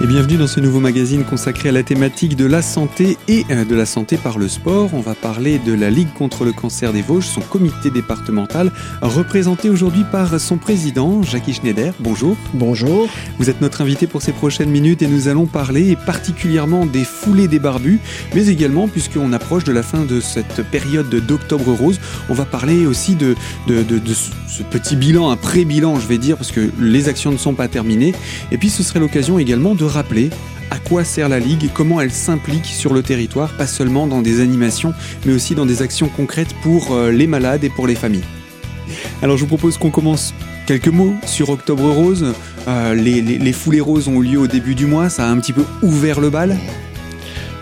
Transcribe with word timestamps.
Et 0.00 0.06
bienvenue 0.06 0.36
dans 0.36 0.46
ce 0.46 0.60
nouveau 0.60 0.78
magazine 0.78 1.24
consacré 1.24 1.70
à 1.70 1.72
la 1.72 1.82
thématique 1.82 2.36
de 2.36 2.46
la 2.46 2.62
santé 2.62 3.18
et 3.26 3.44
euh, 3.50 3.64
de 3.64 3.74
la 3.74 3.84
santé 3.84 4.16
par 4.16 4.38
le 4.38 4.46
sport. 4.46 4.90
On 4.92 5.00
va 5.00 5.16
parler 5.16 5.58
de 5.58 5.72
la 5.72 5.90
Ligue 5.90 6.12
contre 6.16 6.44
le 6.44 6.52
cancer 6.52 6.92
des 6.92 7.02
Vosges, 7.02 7.26
son 7.26 7.40
comité 7.40 7.90
départemental, 7.90 8.70
représenté 9.02 9.68
aujourd'hui 9.68 10.04
par 10.04 10.38
son 10.38 10.56
président, 10.56 11.24
Jackie 11.24 11.52
Schneider. 11.52 11.94
Bonjour. 11.98 12.36
Bonjour. 12.54 13.08
Vous 13.40 13.50
êtes 13.50 13.60
notre 13.60 13.80
invité 13.80 14.06
pour 14.06 14.22
ces 14.22 14.30
prochaines 14.30 14.70
minutes 14.70 15.02
et 15.02 15.08
nous 15.08 15.26
allons 15.26 15.46
parler 15.46 15.96
particulièrement 16.06 16.86
des 16.86 17.02
foulées 17.02 17.48
des 17.48 17.58
barbus, 17.58 17.98
mais 18.36 18.46
également, 18.46 18.86
puisqu'on 18.86 19.32
approche 19.32 19.64
de 19.64 19.72
la 19.72 19.82
fin 19.82 20.04
de 20.04 20.20
cette 20.20 20.62
période 20.70 21.10
d'octobre 21.10 21.72
rose, 21.72 21.98
on 22.28 22.34
va 22.34 22.44
parler 22.44 22.86
aussi 22.86 23.16
de, 23.16 23.34
de, 23.66 23.82
de, 23.82 23.98
de 23.98 24.14
ce 24.14 24.62
petit 24.62 24.94
bilan, 24.94 25.28
un 25.28 25.36
pré-bilan, 25.36 25.98
je 25.98 26.06
vais 26.06 26.18
dire, 26.18 26.36
parce 26.36 26.52
que 26.52 26.70
les 26.78 27.08
actions 27.08 27.32
ne 27.32 27.36
sont 27.36 27.54
pas 27.54 27.66
terminées. 27.66 28.14
Et 28.52 28.58
puis 28.58 28.70
ce 28.70 28.84
serait 28.84 29.00
l'occasion 29.00 29.40
également 29.40 29.74
de 29.74 29.87
rappeler 29.88 30.30
à 30.70 30.78
quoi 30.78 31.04
sert 31.04 31.28
la 31.28 31.38
Ligue, 31.38 31.70
comment 31.72 32.00
elle 32.00 32.10
s'implique 32.10 32.66
sur 32.66 32.92
le 32.92 33.02
territoire, 33.02 33.56
pas 33.56 33.66
seulement 33.66 34.06
dans 34.06 34.22
des 34.22 34.40
animations, 34.40 34.92
mais 35.24 35.32
aussi 35.32 35.54
dans 35.54 35.66
des 35.66 35.82
actions 35.82 36.08
concrètes 36.08 36.54
pour 36.62 36.92
euh, 36.92 37.10
les 37.10 37.26
malades 37.26 37.64
et 37.64 37.70
pour 37.70 37.86
les 37.86 37.94
familles. 37.94 38.24
Alors 39.22 39.36
je 39.36 39.42
vous 39.42 39.48
propose 39.48 39.78
qu'on 39.78 39.90
commence 39.90 40.34
quelques 40.66 40.88
mots 40.88 41.14
sur 41.26 41.50
Octobre 41.50 41.90
Rose. 41.90 42.34
Euh, 42.68 42.94
les, 42.94 43.52
foulées 43.52 43.80
roses 43.80 44.08
ont 44.08 44.22
eu 44.22 44.26
lieu 44.26 44.38
au 44.38 44.46
début 44.46 44.74
du 44.74 44.86
mois, 44.86 45.08
ça 45.08 45.26
a 45.26 45.28
un 45.28 45.38
petit 45.38 45.52
peu 45.52 45.64
ouvert 45.82 46.20
le 46.20 46.30
bal. 46.30 46.56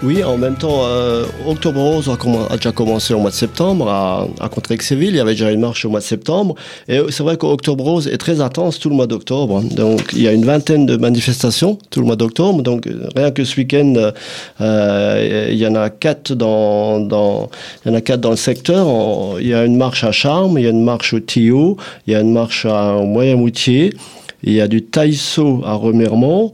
Oui, 0.02 0.22
en 0.22 0.36
même 0.36 0.56
temps, 0.56 0.82
euh, 0.84 1.24
Octobre 1.46 1.80
Rose 1.80 2.10
a, 2.10 2.52
a, 2.52 2.56
déjà 2.56 2.70
commencé 2.70 3.14
au 3.14 3.18
mois 3.18 3.30
de 3.30 3.34
septembre 3.34 3.88
à, 3.88 4.28
à 4.40 4.48
Contrexéville. 4.48 5.10
Il 5.10 5.16
y 5.16 5.20
avait 5.20 5.32
déjà 5.32 5.50
une 5.50 5.60
marche 5.60 5.86
au 5.86 5.88
mois 5.88 6.00
de 6.00 6.04
septembre. 6.04 6.54
Et 6.86 7.00
c'est 7.08 7.22
vrai 7.22 7.38
qu'Octobre 7.38 7.82
Rose 7.82 8.06
est 8.06 8.18
très 8.18 8.42
intense 8.42 8.78
tout 8.78 8.90
le 8.90 8.94
mois 8.94 9.06
d'octobre. 9.06 9.62
Donc, 9.62 10.10
il 10.12 10.20
y 10.20 10.28
a 10.28 10.32
une 10.32 10.44
vingtaine 10.44 10.84
de 10.84 10.96
manifestations 10.96 11.78
tout 11.90 12.00
le 12.00 12.06
mois 12.06 12.16
d'octobre. 12.16 12.62
Donc, 12.62 12.86
rien 13.16 13.30
que 13.30 13.44
ce 13.44 13.56
week-end, 13.56 14.12
euh, 14.60 15.48
il 15.50 15.56
y 15.56 15.66
en 15.66 15.74
a 15.74 15.88
quatre 15.88 16.34
dans, 16.34 17.00
dans, 17.00 17.48
il 17.84 17.90
y 17.90 17.94
en 17.94 17.96
a 17.96 18.02
quatre 18.02 18.20
dans 18.20 18.30
le 18.30 18.36
secteur. 18.36 18.86
Il 19.40 19.48
y 19.48 19.54
a 19.54 19.64
une 19.64 19.76
marche 19.76 20.04
à 20.04 20.12
Charmes, 20.12 20.58
il 20.58 20.64
y 20.64 20.68
a 20.68 20.70
une 20.70 20.84
marche 20.84 21.14
au 21.14 21.20
Tio, 21.20 21.78
il 22.06 22.12
y 22.12 22.16
a 22.16 22.20
une 22.20 22.32
marche 22.32 22.66
à, 22.66 22.96
au 22.96 23.06
Moyen-Moutier, 23.06 23.94
il 24.44 24.52
y 24.52 24.60
a 24.60 24.68
du 24.68 24.82
Taïso 24.82 25.62
à 25.64 25.72
Remiremont. 25.72 26.52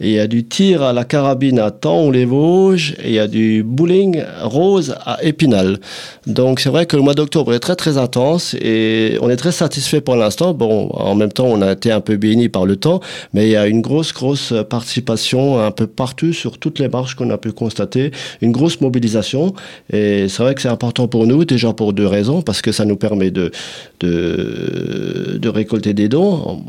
Il 0.00 0.10
y 0.10 0.18
a 0.18 0.26
du 0.26 0.44
tir 0.44 0.82
à 0.82 0.92
la 0.92 1.04
carabine 1.04 1.58
à 1.58 1.70
Taon-les-Vosges 1.70 2.94
et 3.02 3.08
il 3.08 3.14
y 3.14 3.18
a 3.18 3.28
du 3.28 3.62
bowling 3.62 4.22
rose 4.42 4.94
à 5.04 5.22
Épinal. 5.22 5.78
Donc 6.26 6.60
c'est 6.60 6.70
vrai 6.70 6.86
que 6.86 6.96
le 6.96 7.02
mois 7.02 7.14
d'octobre 7.14 7.52
est 7.54 7.60
très 7.60 7.76
très 7.76 7.98
intense 7.98 8.54
et 8.54 9.18
on 9.20 9.30
est 9.30 9.36
très 9.36 9.52
satisfait 9.52 10.00
pour 10.00 10.16
l'instant. 10.16 10.54
Bon, 10.54 10.88
en 10.90 11.14
même 11.14 11.32
temps, 11.32 11.46
on 11.46 11.62
a 11.62 11.72
été 11.72 11.92
un 11.92 12.00
peu 12.00 12.16
béni 12.16 12.48
par 12.48 12.66
le 12.66 12.76
temps, 12.76 13.00
mais 13.32 13.46
il 13.46 13.50
y 13.50 13.56
a 13.56 13.66
une 13.66 13.80
grosse 13.80 14.12
grosse 14.12 14.52
participation 14.68 15.60
un 15.60 15.70
peu 15.70 15.86
partout 15.86 16.32
sur 16.32 16.58
toutes 16.58 16.78
les 16.78 16.88
marches 16.88 17.14
qu'on 17.14 17.30
a 17.30 17.38
pu 17.38 17.52
constater, 17.52 18.10
une 18.40 18.52
grosse 18.52 18.80
mobilisation 18.80 19.54
et 19.92 20.28
c'est 20.28 20.42
vrai 20.42 20.54
que 20.54 20.62
c'est 20.62 20.68
important 20.68 21.08
pour 21.08 21.26
nous 21.26 21.44
déjà 21.44 21.72
pour 21.72 21.92
deux 21.92 22.06
raisons 22.06 22.42
parce 22.42 22.62
que 22.62 22.72
ça 22.72 22.84
nous 22.84 22.96
permet 22.96 23.30
de, 23.30 23.50
de 24.00 25.48
récolter 25.48 25.94
des 25.94 26.08
dons 26.08 26.62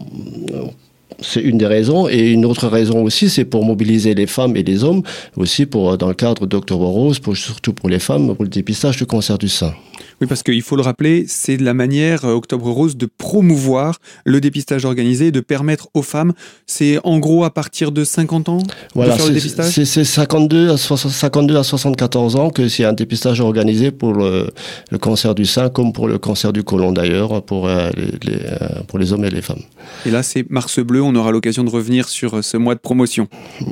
c'est 1.21 1.41
une 1.41 1.57
des 1.57 1.67
raisons. 1.67 2.07
Et 2.07 2.31
une 2.31 2.45
autre 2.45 2.67
raison 2.67 3.03
aussi, 3.03 3.29
c'est 3.29 3.45
pour 3.45 3.65
mobiliser 3.65 4.13
les 4.13 4.27
femmes 4.27 4.55
et 4.55 4.63
les 4.63 4.83
hommes, 4.83 5.03
aussi 5.35 5.65
pour, 5.65 5.97
dans 5.97 6.07
le 6.07 6.13
cadre 6.13 6.45
d'Octobre 6.45 6.85
Rose, 6.85 7.19
pour, 7.19 7.35
surtout 7.37 7.73
pour 7.73 7.89
les 7.89 7.99
femmes, 7.99 8.35
pour 8.35 8.43
le 8.43 8.49
dépistage 8.49 8.97
du 8.97 9.05
cancer 9.05 9.37
du 9.37 9.49
sein. 9.49 9.73
Oui, 10.21 10.27
parce 10.27 10.43
qu'il 10.43 10.61
faut 10.61 10.75
le 10.75 10.81
rappeler, 10.81 11.25
c'est 11.27 11.57
de 11.57 11.63
la 11.63 11.73
manière 11.73 12.23
Octobre 12.23 12.69
Rose 12.69 12.97
de 12.97 13.05
promouvoir 13.05 13.99
le 14.25 14.41
dépistage 14.41 14.85
organisé, 14.85 15.31
de 15.31 15.39
permettre 15.39 15.89
aux 15.93 16.01
femmes, 16.01 16.33
c'est 16.67 16.99
en 17.03 17.19
gros 17.19 17.43
à 17.43 17.49
partir 17.49 17.91
de 17.91 18.03
50 18.03 18.49
ans 18.49 18.57
voilà, 18.95 19.13
de 19.13 19.17
faire 19.17 19.27
le 19.27 19.33
dépistage 19.33 19.71
C'est 19.71 20.03
52 20.03 20.71
à, 20.71 20.77
52 20.77 21.57
à 21.57 21.63
74 21.63 22.35
ans 22.35 22.49
que 22.49 22.67
c'est 22.67 22.83
un 22.83 22.93
dépistage 22.93 23.41
organisé 23.41 23.91
pour 23.91 24.13
le, 24.13 24.49
le, 24.91 24.97
cancer 24.97 25.35
du 25.35 25.45
sein, 25.45 25.69
comme 25.69 25.93
pour 25.93 26.07
le 26.07 26.17
cancer 26.17 26.53
du 26.53 26.63
côlon 26.63 26.91
d'ailleurs, 26.91 27.43
pour, 27.43 27.67
euh, 27.67 27.89
les, 27.95 28.31
les, 28.31 28.39
euh, 28.45 28.81
pour 28.87 28.99
les 28.99 29.13
hommes 29.13 29.25
et 29.25 29.29
les 29.29 29.41
femmes. 29.41 29.61
Et 30.05 30.11
là, 30.11 30.23
c'est 30.23 30.49
Mars 30.49 30.79
Bleu, 30.79 31.01
on 31.01 31.15
aura 31.15 31.31
l'occasion 31.31 31.63
de 31.63 31.69
revenir 31.69 32.07
sur 32.09 32.43
ce 32.43 32.57
mois 32.57 32.75
de 32.75 32.79
promotion. 32.79 33.27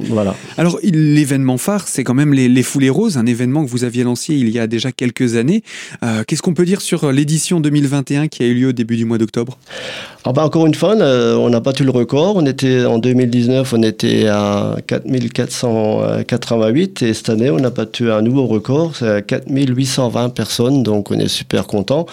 Voilà. 0.09 0.35
Alors, 0.57 0.79
l'événement 0.83 1.57
phare, 1.57 1.87
c'est 1.87 2.03
quand 2.03 2.13
même 2.13 2.33
les, 2.33 2.49
les, 2.49 2.63
Foulées 2.63 2.89
Roses, 2.89 3.17
un 3.17 3.25
événement 3.25 3.65
que 3.65 3.69
vous 3.69 3.83
aviez 3.83 4.03
lancé 4.03 4.35
il 4.35 4.49
y 4.49 4.59
a 4.59 4.67
déjà 4.67 4.91
quelques 4.91 5.35
années. 5.35 5.63
Euh, 6.03 6.23
Qu'est-ce 6.31 6.41
qu'on 6.41 6.53
peut 6.53 6.63
dire 6.63 6.79
sur 6.79 7.11
l'édition 7.11 7.59
2021 7.59 8.29
qui 8.29 8.43
a 8.43 8.45
eu 8.45 8.53
lieu 8.53 8.69
au 8.69 8.71
début 8.71 8.95
du 8.95 9.03
mois 9.03 9.17
d'octobre? 9.17 9.57
Ah 10.23 10.31
bah 10.31 10.45
Encore 10.45 10.65
une 10.65 10.75
fois, 10.75 10.95
on 10.95 11.49
n'a 11.49 11.59
pas 11.59 11.73
eu 11.77 11.83
le 11.83 11.89
record. 11.89 12.37
On 12.37 12.45
était, 12.45 12.85
en 12.85 12.99
2019, 12.99 13.73
on 13.73 13.83
était 13.83 14.27
à 14.27 14.77
4488 14.87 17.01
et 17.01 17.13
cette 17.13 17.27
année, 17.27 17.49
on 17.49 17.61
a 17.65 17.69
battu 17.69 18.09
un 18.09 18.21
nouveau 18.21 18.45
record, 18.45 18.95
c'est 18.95 19.25
4820 19.25 20.29
personnes, 20.29 20.83
donc 20.83 21.11
on 21.11 21.15
est 21.15 21.27
super 21.27 21.67
content. 21.67 22.05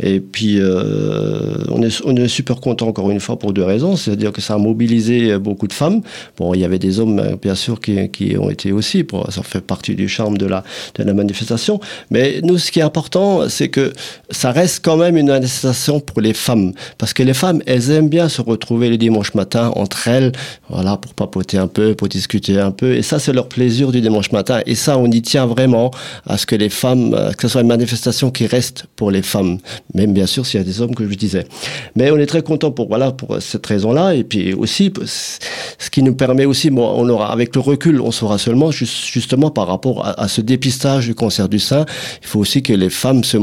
Et 0.00 0.20
puis, 0.20 0.58
euh, 0.58 1.58
on, 1.68 1.82
est, 1.82 2.28
super 2.28 2.60
content 2.60 2.88
encore 2.88 3.10
une 3.10 3.20
fois 3.20 3.38
pour 3.38 3.52
deux 3.52 3.64
raisons, 3.64 3.96
c'est-à-dire 3.96 4.32
que 4.32 4.40
ça 4.40 4.54
a 4.54 4.58
mobilisé 4.58 5.36
beaucoup 5.38 5.66
de 5.66 5.74
femmes. 5.74 6.00
Bon, 6.38 6.54
il 6.54 6.60
y 6.60 6.64
avait 6.64 6.78
des 6.78 6.98
hommes, 6.98 7.36
bien 7.42 7.54
sûr, 7.54 7.80
qui, 7.80 8.38
ont 8.38 8.48
été 8.48 8.72
aussi, 8.72 9.04
ça 9.28 9.42
fait 9.42 9.60
partie 9.60 9.94
du 9.94 10.08
charme 10.08 10.38
de 10.38 10.46
la, 10.46 10.64
de 10.94 11.02
la 11.02 11.12
manifestation. 11.12 11.78
Mais 12.10 12.40
nous, 12.42 12.56
ce 12.56 12.70
qui 12.70 12.78
est 12.78 12.82
important, 12.82 13.50
c'est 13.50 13.65
que 13.68 13.92
ça 14.30 14.52
reste 14.52 14.84
quand 14.84 14.96
même 14.96 15.16
une 15.16 15.28
manifestation 15.28 16.00
pour 16.00 16.20
les 16.20 16.34
femmes. 16.34 16.72
Parce 16.98 17.12
que 17.12 17.22
les 17.22 17.34
femmes, 17.34 17.62
elles 17.66 17.90
aiment 17.90 18.08
bien 18.08 18.28
se 18.28 18.40
retrouver 18.40 18.88
le 18.88 18.96
dimanche 18.96 19.34
matin 19.34 19.72
entre 19.74 20.08
elles, 20.08 20.32
voilà, 20.68 20.96
pour 20.96 21.14
papoter 21.14 21.58
un 21.58 21.68
peu, 21.68 21.94
pour 21.94 22.08
discuter 22.08 22.58
un 22.58 22.70
peu. 22.70 22.94
Et 22.94 23.02
ça, 23.02 23.18
c'est 23.18 23.32
leur 23.32 23.48
plaisir 23.48 23.92
du 23.92 24.00
dimanche 24.00 24.32
matin. 24.32 24.60
Et 24.66 24.74
ça, 24.74 24.98
on 24.98 25.06
y 25.06 25.22
tient 25.22 25.46
vraiment 25.46 25.90
à 26.26 26.38
ce 26.38 26.46
que 26.46 26.56
les 26.56 26.68
femmes, 26.68 27.10
que 27.36 27.42
ce 27.42 27.48
soit 27.48 27.60
une 27.60 27.68
manifestation 27.68 28.30
qui 28.30 28.46
reste 28.46 28.86
pour 28.96 29.10
les 29.10 29.22
femmes. 29.22 29.58
Même 29.94 30.12
bien 30.12 30.26
sûr, 30.26 30.46
s'il 30.46 30.60
y 30.60 30.62
a 30.62 30.66
des 30.66 30.80
hommes, 30.80 30.94
que 30.94 31.08
je 31.08 31.14
disais. 31.14 31.46
Mais 31.94 32.10
on 32.10 32.18
est 32.18 32.26
très 32.26 32.42
content 32.42 32.70
pour, 32.70 32.88
voilà, 32.88 33.12
pour 33.12 33.40
cette 33.40 33.66
raison-là. 33.66 34.14
Et 34.14 34.24
puis 34.24 34.54
aussi, 34.54 34.92
ce 35.04 35.90
qui 35.90 36.02
nous 36.02 36.14
permet 36.14 36.44
aussi, 36.44 36.70
bon, 36.70 36.92
on 36.96 37.08
aura, 37.08 37.32
avec 37.32 37.54
le 37.54 37.60
recul, 37.60 38.00
on 38.00 38.10
saura 38.10 38.38
seulement, 38.38 38.70
justement, 38.70 39.50
par 39.50 39.66
rapport 39.66 40.06
à, 40.06 40.20
à 40.20 40.28
ce 40.28 40.40
dépistage 40.40 41.06
du 41.06 41.14
cancer 41.14 41.48
du 41.48 41.58
sein, 41.58 41.84
il 42.22 42.26
faut 42.26 42.40
aussi 42.40 42.62
que 42.62 42.72
les 42.72 42.90
femmes 42.90 43.24
se, 43.24 43.36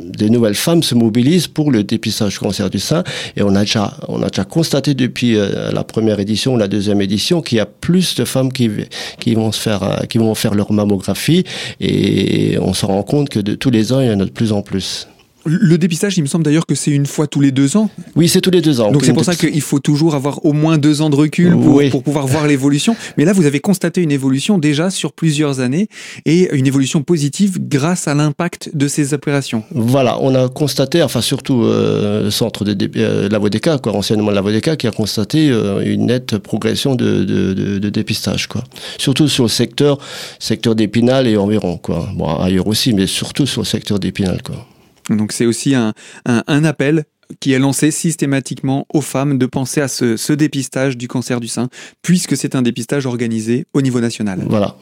des 0.00 0.30
nouvelles 0.30 0.54
femmes 0.54 0.82
se 0.82 0.94
mobilisent 0.94 1.46
pour 1.46 1.70
le 1.70 1.84
dépistage 1.84 2.34
du 2.34 2.38
cancer 2.38 2.70
du 2.70 2.78
sein. 2.78 3.04
Et 3.36 3.42
on 3.42 3.54
a 3.54 3.60
déjà, 3.60 3.94
on 4.08 4.22
a 4.22 4.28
déjà 4.28 4.44
constaté 4.44 4.94
depuis 4.94 5.36
euh, 5.36 5.70
la 5.72 5.84
première 5.84 6.20
édition 6.20 6.54
ou 6.54 6.56
la 6.56 6.68
deuxième 6.68 7.00
édition 7.00 7.42
qu'il 7.42 7.58
y 7.58 7.60
a 7.60 7.66
plus 7.66 8.14
de 8.16 8.24
femmes 8.24 8.52
qui, 8.52 8.70
qui 9.20 9.34
vont 9.34 9.52
se 9.52 9.60
faire, 9.60 9.82
euh, 9.82 10.04
qui 10.06 10.18
vont 10.18 10.34
faire 10.34 10.54
leur 10.54 10.72
mammographie. 10.72 11.44
Et 11.80 12.58
on 12.60 12.74
se 12.74 12.86
rend 12.86 13.02
compte 13.02 13.28
que 13.28 13.40
de 13.40 13.54
tous 13.54 13.70
les 13.70 13.92
ans, 13.92 14.00
il 14.00 14.08
y 14.08 14.10
en 14.10 14.20
a 14.20 14.24
de 14.24 14.30
plus 14.30 14.52
en 14.52 14.62
plus. 14.62 15.08
Le 15.48 15.78
dépistage, 15.78 16.18
il 16.18 16.22
me 16.22 16.26
semble 16.26 16.44
d'ailleurs 16.44 16.66
que 16.66 16.74
c'est 16.74 16.90
une 16.90 17.06
fois 17.06 17.26
tous 17.26 17.40
les 17.40 17.50
deux 17.50 17.76
ans. 17.76 17.90
Oui, 18.16 18.28
c'est 18.28 18.40
tous 18.40 18.50
les 18.50 18.60
deux 18.60 18.80
ans. 18.80 18.92
Donc 18.92 19.04
c'est 19.04 19.12
pour 19.12 19.24
ça 19.24 19.34
qu'il 19.34 19.60
faut 19.60 19.78
toujours 19.78 20.14
avoir 20.14 20.44
au 20.44 20.52
moins 20.52 20.78
deux 20.78 21.00
ans 21.02 21.10
de 21.10 21.16
recul 21.16 21.52
pour, 21.52 21.74
oui. 21.74 21.90
pour 21.90 22.02
pouvoir 22.02 22.26
voir 22.26 22.46
l'évolution. 22.46 22.96
Mais 23.16 23.24
là, 23.24 23.32
vous 23.32 23.46
avez 23.46 23.60
constaté 23.60 24.02
une 24.02 24.12
évolution 24.12 24.58
déjà 24.58 24.90
sur 24.90 25.12
plusieurs 25.12 25.60
années 25.60 25.88
et 26.26 26.54
une 26.54 26.66
évolution 26.66 27.02
positive 27.02 27.58
grâce 27.60 28.08
à 28.08 28.14
l'impact 28.14 28.70
de 28.74 28.88
ces 28.88 29.14
opérations. 29.14 29.64
Voilà, 29.70 30.18
on 30.20 30.34
a 30.34 30.48
constaté, 30.48 31.02
enfin 31.02 31.20
surtout 31.20 31.62
euh, 31.62 32.24
le 32.24 32.30
centre 32.30 32.64
de 32.64 32.90
euh, 32.96 33.28
la 33.28 33.38
Vodeka, 33.38 33.78
quoi, 33.78 33.94
anciennement 33.94 34.30
la 34.30 34.40
Vodeka, 34.40 34.76
qui 34.76 34.86
a 34.86 34.90
constaté 34.90 35.50
euh, 35.50 35.80
une 35.84 36.06
nette 36.06 36.38
progression 36.38 36.94
de, 36.94 37.24
de, 37.24 37.54
de, 37.54 37.78
de, 37.78 37.88
dépistage, 37.88 38.46
quoi. 38.46 38.64
Surtout 38.98 39.28
sur 39.28 39.44
le 39.44 39.48
secteur, 39.48 39.98
secteur 40.38 40.74
d'Épinal 40.74 41.26
et 41.26 41.36
environ, 41.36 41.76
quoi. 41.76 42.08
Bon, 42.14 42.36
ailleurs 42.36 42.66
aussi, 42.66 42.92
mais 42.92 43.06
surtout 43.06 43.46
sur 43.46 43.62
le 43.62 43.66
secteur 43.66 43.98
d'Épinal, 43.98 44.42
quoi. 44.42 44.66
Donc 45.10 45.32
c'est 45.32 45.46
aussi 45.46 45.74
un, 45.74 45.94
appel 46.46 47.04
qui 47.40 47.52
est 47.52 47.58
lancé 47.58 47.90
systématiquement 47.90 48.86
aux 48.92 49.02
femmes 49.02 49.38
de 49.38 49.46
penser 49.46 49.80
à 49.80 49.88
ce, 49.88 50.16
ce 50.16 50.32
dépistage 50.32 50.96
du 50.96 51.08
cancer 51.08 51.40
du 51.40 51.48
sein, 51.48 51.68
puisque 52.02 52.36
c'est 52.36 52.54
un 52.54 52.62
dépistage 52.62 53.06
organisé 53.06 53.66
au 53.74 53.82
niveau 53.82 54.00
national. 54.00 54.44
Voilà. 54.48 54.76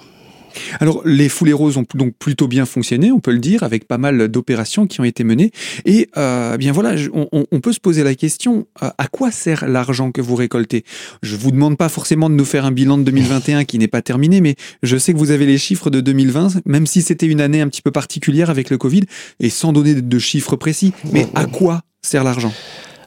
Alors, 0.81 1.03
les 1.05 1.29
foulées 1.29 1.53
roses 1.53 1.77
ont 1.77 1.85
donc 1.95 2.15
plutôt 2.19 2.49
bien 2.49 2.67
fonctionné, 2.67 3.13
on 3.13 3.21
peut 3.21 3.33
le 3.33 3.39
dire, 3.39 3.63
avec 3.63 3.87
pas 3.87 3.99
mal 3.99 4.29
d'opérations 4.29 4.87
qui 4.87 5.01
ont 5.01 5.05
été 5.05 5.25
menées. 5.25 5.51
Et 5.85 6.09
euh, 6.17 6.57
bien 6.57 6.73
voilà, 6.73 6.95
on, 7.13 7.29
on, 7.51 7.61
peut 7.61 7.73
se 7.73 7.81
poser 7.81 8.03
la 8.03 8.15
question 8.15 8.67
euh, 8.83 8.91
à 8.99 9.09
quoi 9.09 9.31
sert 9.31 9.67
l'argent 9.67 10.13
que 10.13 10.21
vous 10.21 10.35
récoltez? 10.35 10.85
Je 11.23 11.37
vous 11.37 11.51
demande 11.51 11.77
pas 11.77 11.89
forcément 11.89 12.31
de 12.31 12.35
nous 12.35 12.45
faire 12.45 12.65
un 12.65 12.73
bilan 12.73 12.99
de 12.99 13.05
2021 13.05 13.65
qui 13.65 13.79
n'est 13.79 13.89
pas 13.89 14.03
terminé, 14.03 14.41
mais 14.41 14.57
je 14.83 14.97
sais 14.97 15.13
que 15.13 15.19
vous 15.19 15.31
avez 15.31 15.47
les 15.47 15.59
chiffres 15.59 15.91
de 15.91 16.01
2020, 16.01 16.67
même 16.67 16.87
si 16.87 17.03
c'était 17.03 17.27
une 17.27 17.41
année 17.41 17.61
un 17.61 17.69
petit 17.69 17.83
peu 17.83 17.91
particulière 17.91 18.51
avec 18.51 18.71
le 18.71 18.79
Covid, 18.79 19.03
et 19.41 19.51
sans 19.51 19.73
donner 19.73 19.95
de 19.95 20.19
chiffres 20.19 20.57
précis. 20.57 20.93
Mais 21.13 21.27
à 21.35 21.47
quoi 21.47 21.83
sert 22.03 22.25
l'argent? 22.25 22.53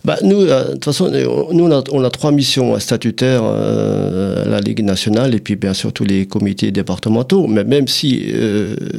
Bah, 0.10 0.18
Nous, 0.24 0.46
de 0.46 0.72
toute 0.74 0.86
façon, 0.86 1.12
nous, 1.52 1.70
on 1.92 2.04
a, 2.04 2.10
trois 2.10 2.32
missions 2.32 2.80
statutaires 2.80 3.44
à 3.44 4.46
la 4.48 4.60
Ligue 4.60 4.84
nationale 4.84 5.36
et 5.36 5.40
puis 5.40 5.56
bien 5.56 5.76
sûr 5.76 5.94
tous 5.94 6.04
les 6.04 6.26
comités 6.26 6.72
départementaux, 6.72 7.46
mais 7.46 7.64
même 7.64 7.88
si 7.88 8.34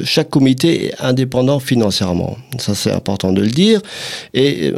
chaque 0.04 0.30
comité 0.30 0.86
est 0.86 0.94
indépendant 1.00 1.58
financièrement. 1.58 2.36
Ça, 2.58 2.76
c'est 2.76 2.92
important 2.92 3.32
de 3.32 3.40
le 3.40 3.48
dire. 3.48 3.80
Et 4.34 4.72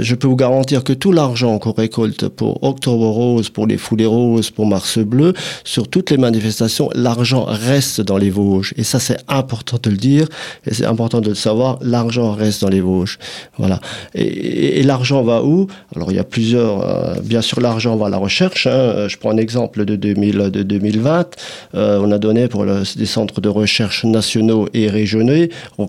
je 0.00 0.14
peux 0.16 0.26
vous 0.26 0.34
garantir 0.36 0.82
que 0.82 0.92
tout 0.92 1.12
l'argent 1.12 1.60
qu'on 1.60 1.72
récolte 1.72 2.26
pour 2.28 2.62
Octobre 2.64 3.06
Rose, 3.06 3.48
pour 3.48 3.68
les 3.68 3.78
Foulées 3.78 4.06
Roses, 4.06 4.50
pour 4.50 4.66
Mars 4.66 4.98
Bleu, 4.98 5.34
sur 5.62 5.86
toutes 5.86 6.10
les 6.10 6.16
manifestations, 6.16 6.90
l'argent 6.94 7.44
reste 7.46 8.00
dans 8.00 8.18
les 8.18 8.30
Vosges. 8.30 8.74
Et 8.76 8.82
ça, 8.82 8.98
c'est 8.98 9.18
important 9.28 9.78
de 9.80 9.90
le 9.90 9.96
dire. 9.96 10.26
Et 10.66 10.74
c'est 10.74 10.86
important 10.86 11.20
de 11.20 11.28
le 11.28 11.34
savoir. 11.34 11.78
L'argent 11.82 12.32
reste 12.32 12.62
dans 12.62 12.68
les 12.68 12.80
Vosges. 12.80 13.18
Voilà. 13.58 13.80
Et, 14.14 14.82
l'argent 14.82 15.22
va 15.22 15.44
où? 15.44 15.59
Alors, 15.94 16.10
il 16.12 16.16
y 16.16 16.20
a 16.20 16.24
plusieurs. 16.24 16.82
Euh, 16.82 17.14
bien 17.22 17.42
sûr, 17.42 17.60
l'argent 17.60 17.96
va 17.96 18.06
à 18.06 18.10
la 18.10 18.16
recherche. 18.16 18.66
Hein. 18.66 19.08
Je 19.08 19.16
prends 19.16 19.30
un 19.30 19.36
exemple 19.36 19.84
de, 19.84 19.96
2000, 19.96 20.50
de 20.50 20.62
2020. 20.62 21.36
Euh, 21.74 22.00
on 22.02 22.10
a 22.12 22.18
donné 22.18 22.48
pour 22.48 22.64
le, 22.64 22.82
des 22.96 23.06
centres 23.06 23.40
de 23.40 23.48
recherche 23.48 24.04
nationaux 24.04 24.68
et 24.74 24.88
régionaux. 24.88 25.46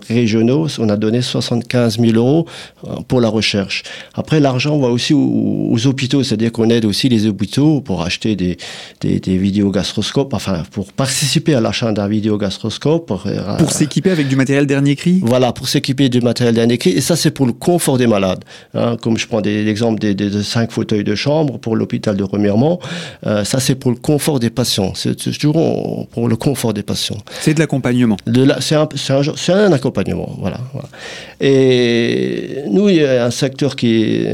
Régionaux, 0.08 0.68
on 0.78 0.88
a 0.88 0.96
donné 0.96 1.22
75 1.22 1.98
000 1.98 2.12
euros 2.16 2.46
euh, 2.86 2.96
pour 3.08 3.20
la 3.20 3.28
recherche. 3.28 3.82
Après, 4.14 4.40
l'argent 4.40 4.78
va 4.78 4.88
aussi 4.88 5.14
aux, 5.14 5.86
hôpitaux, 5.86 6.22
c'est-à-dire 6.22 6.52
qu'on 6.52 6.70
aide 6.70 6.84
aussi 6.84 7.08
les 7.08 7.26
hôpitaux 7.26 7.80
pour 7.80 8.02
acheter 8.02 8.36
des, 8.36 8.56
des, 9.00 9.18
des 9.18 9.36
vidéogastroscopes, 9.36 10.32
enfin, 10.34 10.62
pour 10.70 10.92
participer 10.92 11.54
à 11.54 11.60
l'achat 11.60 11.92
d'un 11.92 12.08
vidéogastroscope. 12.08 13.06
Pour, 13.06 13.24
euh, 13.26 13.56
pour 13.58 13.72
s'équiper 13.72 14.10
avec 14.10 14.28
du 14.28 14.36
matériel 14.36 14.66
dernier 14.66 14.96
cri? 14.96 15.20
Voilà, 15.22 15.52
pour 15.52 15.68
s'équiper 15.68 16.08
du 16.08 16.20
matériel 16.20 16.54
dernier 16.54 16.78
cri. 16.78 16.90
Et 16.90 17.00
ça, 17.00 17.16
c'est 17.16 17.30
pour 17.30 17.46
le 17.46 17.52
confort 17.52 17.98
des 17.98 18.06
malades. 18.06 18.44
Hein. 18.74 18.96
comme 19.00 19.18
je 19.18 19.26
prends 19.26 19.40
l'exemple 19.64 19.98
des, 20.00 20.14
des, 20.14 20.42
cinq 20.42 20.70
fauteuils 20.70 21.04
de 21.04 21.14
chambre 21.14 21.58
pour 21.58 21.76
l'hôpital 21.76 22.16
de 22.16 22.24
Remiremont. 22.24 22.78
Euh, 23.26 23.44
ça, 23.44 23.60
c'est 23.60 23.74
pour 23.74 23.90
le 23.90 23.96
confort 23.96 24.38
des 24.40 24.50
patients. 24.50 24.92
C'est 24.94 25.16
toujours 25.16 26.08
pour 26.12 26.28
le 26.28 26.36
confort 26.36 26.72
des 26.72 26.82
patients. 26.82 27.18
C'est 27.40 27.54
de 27.54 27.60
l'accompagnement. 27.60 28.16
C'est 28.60 28.74
un, 28.74 28.88
un, 29.10 29.54
un, 29.54 29.72
accompagnement, 29.72 30.36
voilà, 30.38 30.58
voilà. 30.72 30.88
Et 31.40 32.62
nous, 32.70 32.88
il 32.88 32.96
y 32.96 33.04
a 33.04 33.26
un 33.26 33.30
secteur 33.30 33.76
qui 33.76 34.26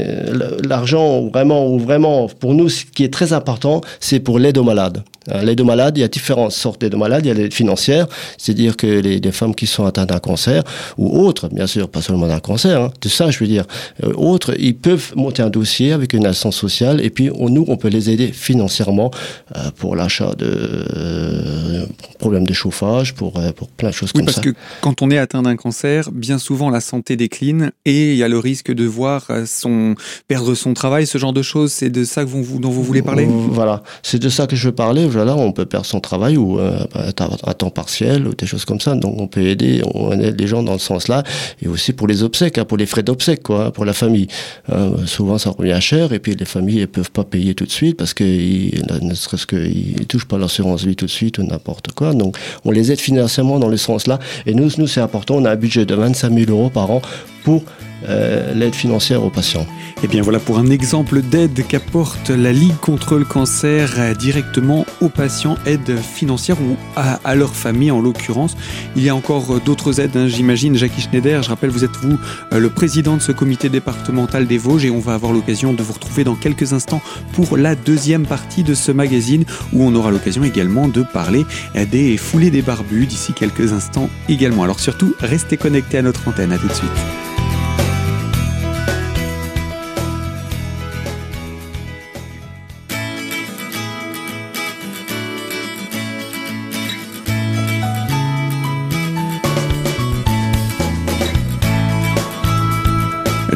l'argent 0.67 1.27
vraiment, 1.27 1.67
ou 1.67 1.79
vraiment, 1.79 2.27
pour 2.27 2.53
nous, 2.53 2.69
ce 2.69 2.85
qui 2.85 3.03
est 3.03 3.13
très 3.13 3.33
important, 3.33 3.81
c'est 3.99 4.19
pour 4.19 4.39
l'aide 4.39 4.57
aux 4.57 4.63
malades. 4.63 5.03
Euh, 5.31 5.43
l'aide 5.43 5.61
aux 5.61 5.65
malades, 5.65 5.97
il 5.97 6.01
y 6.01 6.03
a 6.03 6.07
différentes 6.07 6.51
sortes 6.51 6.81
d'aide 6.81 6.95
aux 6.95 6.97
malades. 6.97 7.25
Il 7.25 7.27
y 7.27 7.31
a 7.31 7.33
l'aide 7.33 7.53
financière, 7.53 8.07
c'est-à-dire 8.37 8.75
que 8.75 8.87
les, 8.87 9.31
femmes 9.31 9.53
qui 9.53 9.67
sont 9.67 9.85
atteintes 9.85 10.09
d'un 10.09 10.19
cancer, 10.19 10.63
ou 10.97 11.19
autres, 11.19 11.49
bien 11.49 11.67
sûr, 11.67 11.87
pas 11.87 12.01
seulement 12.01 12.27
d'un 12.27 12.39
cancer, 12.39 12.81
hein, 12.81 12.91
tout 12.99 13.09
ça, 13.09 13.29
je 13.29 13.39
veux 13.39 13.47
dire, 13.47 13.65
euh, 14.03 14.11
autres, 14.15 14.55
ils 14.59 14.75
peuvent 14.75 15.13
monter 15.15 15.43
un 15.43 15.51
dossier 15.51 15.93
avec 15.93 16.13
une 16.13 16.25
assistance 16.25 16.55
sociale, 16.55 16.99
et 17.01 17.11
puis 17.11 17.29
nous, 17.29 17.63
on 17.67 17.77
peut 17.77 17.89
les 17.89 18.09
aider 18.09 18.31
financièrement 18.31 19.11
euh, 19.55 19.69
pour 19.75 19.95
l'achat 19.95 20.33
de 20.37 21.85
problèmes 22.17 22.47
de 22.47 22.53
chauffage, 22.53 23.13
pour, 23.13 23.33
pour 23.55 23.67
plein 23.69 23.89
de 23.89 23.93
choses 23.93 24.11
oui, 24.15 24.21
comme 24.21 24.33
ça. 24.33 24.41
Oui, 24.41 24.51
parce 24.51 24.55
que 24.55 24.81
quand 24.81 25.01
on 25.03 25.11
est 25.11 25.17
atteint 25.19 25.43
d'un 25.43 25.55
cancer, 25.55 26.09
bien 26.11 26.39
souvent 26.39 26.69
la 26.69 26.81
santé 26.81 27.15
décline 27.15 27.71
et 27.85 28.11
il 28.11 28.17
y 28.17 28.23
a 28.23 28.27
le 28.27 28.39
risque 28.39 28.73
de 28.73 28.85
voir 28.85 29.27
son, 29.45 29.95
perdre 30.27 30.55
son 30.55 30.73
travail, 30.73 31.05
ce 31.05 31.17
genre 31.17 31.33
de 31.33 31.41
choses. 31.41 31.71
C'est 31.71 31.89
de 31.89 32.03
ça 32.03 32.23
que 32.23 32.29
vous, 32.29 32.59
dont 32.59 32.69
vous 32.69 32.83
voulez 32.83 33.01
parler? 33.01 33.27
Voilà, 33.29 33.83
c'est 34.03 34.19
de 34.19 34.29
ça 34.29 34.47
que 34.47 34.55
je 34.55 34.67
veux 34.67 34.75
parler 34.75 35.07
voilà, 35.19 35.35
on 35.35 35.51
peut 35.51 35.65
perdre 35.65 35.85
son 35.85 35.99
travail 35.99 36.37
ou 36.37 36.59
euh, 36.59 36.79
à 36.93 37.53
temps 37.53 37.69
partiel 37.69 38.25
ou 38.25 38.33
des 38.33 38.45
choses 38.45 38.63
comme 38.63 38.79
ça. 38.79 38.95
Donc 38.95 39.19
on 39.19 39.27
peut 39.27 39.41
aider, 39.41 39.81
on 39.93 40.17
aide 40.17 40.39
les 40.39 40.47
gens 40.47 40.63
dans 40.63 40.77
ce 40.77 40.85
sens-là 40.85 41.23
et 41.61 41.67
aussi 41.67 41.91
pour 41.91 42.07
les 42.07 42.23
obsèques, 42.23 42.57
hein, 42.57 42.63
pour 42.63 42.77
les 42.77 42.85
frais 42.85 43.03
d'obsèques, 43.03 43.43
quoi, 43.43 43.65
hein, 43.65 43.71
pour 43.71 43.83
la 43.83 43.91
famille. 43.91 44.27
Euh, 44.71 45.05
souvent 45.07 45.37
ça 45.37 45.49
revient 45.49 45.81
cher 45.81 46.13
et 46.13 46.19
puis 46.19 46.35
les 46.35 46.45
familles 46.45 46.79
ne 46.79 46.85
peuvent 46.85 47.11
pas 47.11 47.25
payer 47.25 47.53
tout 47.53 47.65
de 47.65 47.71
suite 47.71 47.97
parce 47.97 48.13
que 48.13 48.23
ne 48.23 49.13
serait-ce 49.13 49.45
qu'ils 49.45 50.07
touchent 50.07 50.27
pas 50.27 50.37
l'assurance 50.37 50.85
vie 50.85 50.95
tout 50.95 51.05
de 51.05 51.11
suite 51.11 51.37
ou 51.37 51.43
n'importe 51.43 51.91
quoi. 51.91 52.13
Donc 52.13 52.37
on 52.63 52.71
les 52.71 52.93
aide 52.93 53.01
financièrement 53.01 53.59
dans 53.59 53.67
le 53.67 53.75
sens-là. 53.75 54.19
Et 54.45 54.53
nous, 54.53 54.69
nous 54.77 54.87
c'est 54.87 55.01
important. 55.01 55.35
On 55.35 55.43
a 55.43 55.51
un 55.51 55.57
budget 55.57 55.85
de 55.85 55.95
25 55.95 56.33
000 56.33 56.49
euros 56.49 56.69
par 56.69 56.89
an 56.91 57.01
pour 57.43 57.63
euh, 58.07 58.53
l'aide 58.53 58.75
financière 58.75 59.23
aux 59.23 59.29
patients. 59.29 59.65
Et 59.97 60.05
eh 60.05 60.07
bien 60.07 60.21
voilà 60.21 60.39
pour 60.39 60.57
un 60.57 60.67
exemple 60.67 61.21
d'aide 61.21 61.65
qu'apporte 61.67 62.29
la 62.29 62.53
Ligue 62.53 62.77
contre 62.81 63.17
le 63.17 63.25
cancer 63.25 63.95
euh, 63.97 64.13
directement 64.13 64.85
aux 65.01 65.09
patients, 65.09 65.57
aide 65.65 65.97
financière 65.97 66.57
ou 66.61 66.77
à, 66.95 67.35
leur 67.35 67.53
famille 67.53 67.91
en 67.91 68.01
l'occurrence. 68.01 68.55
Il 68.95 69.03
y 69.03 69.09
a 69.09 69.15
encore 69.15 69.55
euh, 69.55 69.61
d'autres 69.63 69.99
aides, 69.99 70.15
hein, 70.15 70.27
j'imagine. 70.27 70.75
Jackie 70.75 71.01
Schneider, 71.01 71.43
je 71.43 71.49
rappelle, 71.49 71.69
vous 71.69 71.83
êtes 71.83 71.95
vous 71.97 72.17
le 72.51 72.69
président 72.69 73.15
de 73.15 73.21
ce 73.21 73.31
comité 73.31 73.69
départemental 73.69 74.47
des 74.47 74.57
Vosges 74.57 74.85
et 74.85 74.89
on 74.89 74.99
va 74.99 75.13
avoir 75.13 75.33
l'occasion 75.33 75.73
de 75.73 75.83
vous 75.83 75.93
retrouver 75.93 76.23
dans 76.23 76.35
quelques 76.35 76.73
instants 76.73 77.01
pour 77.33 77.57
la 77.57 77.75
deuxième 77.75 78.25
partie 78.25 78.63
de 78.63 78.73
ce 78.73 78.91
magazine 78.91 79.43
où 79.73 79.83
on 79.83 79.93
aura 79.95 80.11
l'occasion 80.11 80.43
également 80.43 80.87
de 80.87 81.03
parler 81.03 81.45
des 81.91 82.17
foulées 82.17 82.51
des 82.51 82.61
barbus 82.61 83.05
d'ici 83.05 83.33
quelques 83.33 83.73
instants 83.73 84.09
également. 84.29 84.63
Alors 84.63 84.79
surtout, 84.79 85.13
restez 85.19 85.57
connectés 85.57 85.97
à 85.97 86.01
notre 86.01 86.27
antenne. 86.27 86.51
À 86.51 86.57
tout 86.57 86.67
de 86.67 86.73
suite. 86.73 87.38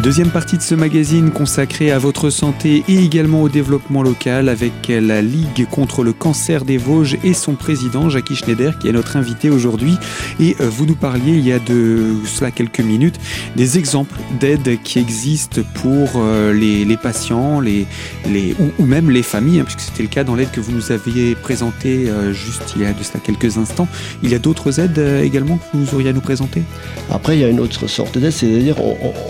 Deuxième 0.03 0.31
partie 0.31 0.57
de 0.57 0.61
ce 0.61 0.75
magazine 0.75 1.31
consacré 1.31 1.89
à 1.89 1.97
votre 1.97 2.29
santé 2.29 2.83
et 2.89 2.97
également 3.05 3.41
au 3.41 3.47
développement 3.47 4.03
local 4.03 4.49
avec 4.49 4.89
la 4.89 5.21
Ligue 5.21 5.65
contre 5.71 6.03
le 6.03 6.11
cancer 6.11 6.65
des 6.65 6.75
Vosges 6.75 7.17
et 7.23 7.33
son 7.33 7.55
président 7.55 8.09
Jackie 8.09 8.35
Schneider 8.35 8.77
qui 8.79 8.89
est 8.89 8.91
notre 8.91 9.15
invité 9.15 9.49
aujourd'hui. 9.49 9.97
Et 10.41 10.57
euh, 10.59 10.67
vous 10.67 10.85
nous 10.85 10.95
parliez 10.95 11.31
il 11.31 11.47
y 11.47 11.53
a 11.53 11.59
de 11.59 12.15
cela 12.25 12.51
quelques 12.51 12.81
minutes 12.81 13.17
des 13.55 13.77
exemples 13.77 14.19
d'aides 14.41 14.77
qui 14.83 14.99
existent 14.99 15.61
pour 15.75 16.09
euh, 16.17 16.51
les, 16.51 16.97
patients 16.97 17.61
les, 17.61 17.87
les, 18.29 18.57
ou, 18.79 18.85
même 18.85 19.09
les 19.09 19.23
familles, 19.23 19.61
hein, 19.61 19.63
puisque 19.63 19.79
c'était 19.79 20.03
le 20.03 20.09
cas 20.09 20.25
dans 20.25 20.35
l'aide 20.35 20.51
que 20.51 20.59
vous 20.59 20.73
nous 20.73 20.91
aviez 20.91 21.33
présentée 21.33 22.09
euh, 22.09 22.33
juste 22.33 22.73
il 22.75 22.81
y 22.81 22.85
a 22.85 22.91
de 22.91 23.03
cela 23.03 23.21
quelques 23.23 23.57
instants. 23.57 23.87
Il 24.21 24.31
y 24.31 24.35
a 24.35 24.39
d'autres 24.39 24.81
aides 24.81 24.99
également 25.23 25.59
que 25.59 25.77
vous 25.77 25.95
auriez 25.95 26.09
à 26.09 26.13
nous 26.13 26.19
présenter? 26.19 26.61
Après, 27.09 27.37
il 27.37 27.39
y 27.39 27.45
a 27.45 27.47
une 27.47 27.61
autre 27.61 27.87
sorte 27.87 28.17
d'aide, 28.17 28.31
c'est-à-dire 28.31 28.75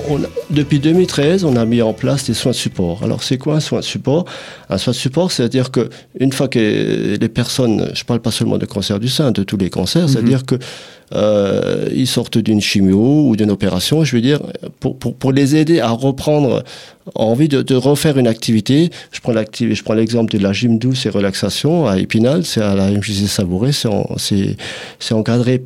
on, 0.09 0.19
depuis 0.63 0.79
2013, 0.79 1.43
on 1.43 1.57
a 1.57 1.65
mis 1.65 1.81
en 1.81 1.91
place 1.91 2.23
des 2.23 2.33
soins 2.33 2.53
de 2.53 2.55
support. 2.55 3.03
Alors, 3.03 3.21
c'est 3.21 3.37
quoi 3.37 3.55
un 3.55 3.59
soin 3.59 3.79
de 3.79 3.83
support? 3.83 4.23
Un 4.69 4.77
soin 4.77 4.93
de 4.93 4.97
support, 4.97 5.29
c'est-à-dire 5.29 5.71
que 5.71 5.89
une 6.17 6.31
fois 6.31 6.47
que 6.47 7.17
les 7.19 7.29
personnes, 7.29 7.91
je 7.93 8.05
parle 8.05 8.21
pas 8.21 8.31
seulement 8.31 8.57
de 8.57 8.65
cancer 8.65 8.97
du 8.97 9.09
sein, 9.09 9.31
de 9.31 9.43
tous 9.43 9.57
les 9.57 9.69
cancers, 9.69 10.03
mhm. 10.03 10.07
c'est-à-dire 10.07 10.45
que 10.45 10.55
euh, 11.13 11.89
ils 11.93 12.07
sortent 12.07 12.37
d'une 12.37 12.61
chimio 12.61 13.27
ou 13.27 13.35
d'une 13.35 13.51
opération, 13.51 14.05
je 14.05 14.15
veux 14.15 14.21
dire, 14.21 14.39
pour, 14.79 14.97
pour, 14.97 15.15
pour, 15.15 15.33
les 15.33 15.57
aider 15.57 15.81
à 15.81 15.89
reprendre 15.89 16.63
envie 17.15 17.47
de, 17.47 17.61
de 17.61 17.75
refaire 17.75 18.17
une 18.17 18.27
activité. 18.27 18.89
Je 19.11 19.19
prends 19.21 19.33
l'activité, 19.33 19.75
je 19.75 19.83
prends 19.83 19.93
l'exemple 19.93 20.37
de 20.37 20.41
la 20.41 20.53
gym 20.53 20.77
douce 20.77 21.05
et 21.05 21.09
relaxation 21.09 21.87
à 21.87 21.97
Épinal, 21.97 22.45
c'est 22.45 22.61
à 22.61 22.75
la 22.75 22.89
MJC 22.89 23.27
Savouré, 23.27 23.71
c'est 23.71 25.13
encadré 25.13 25.63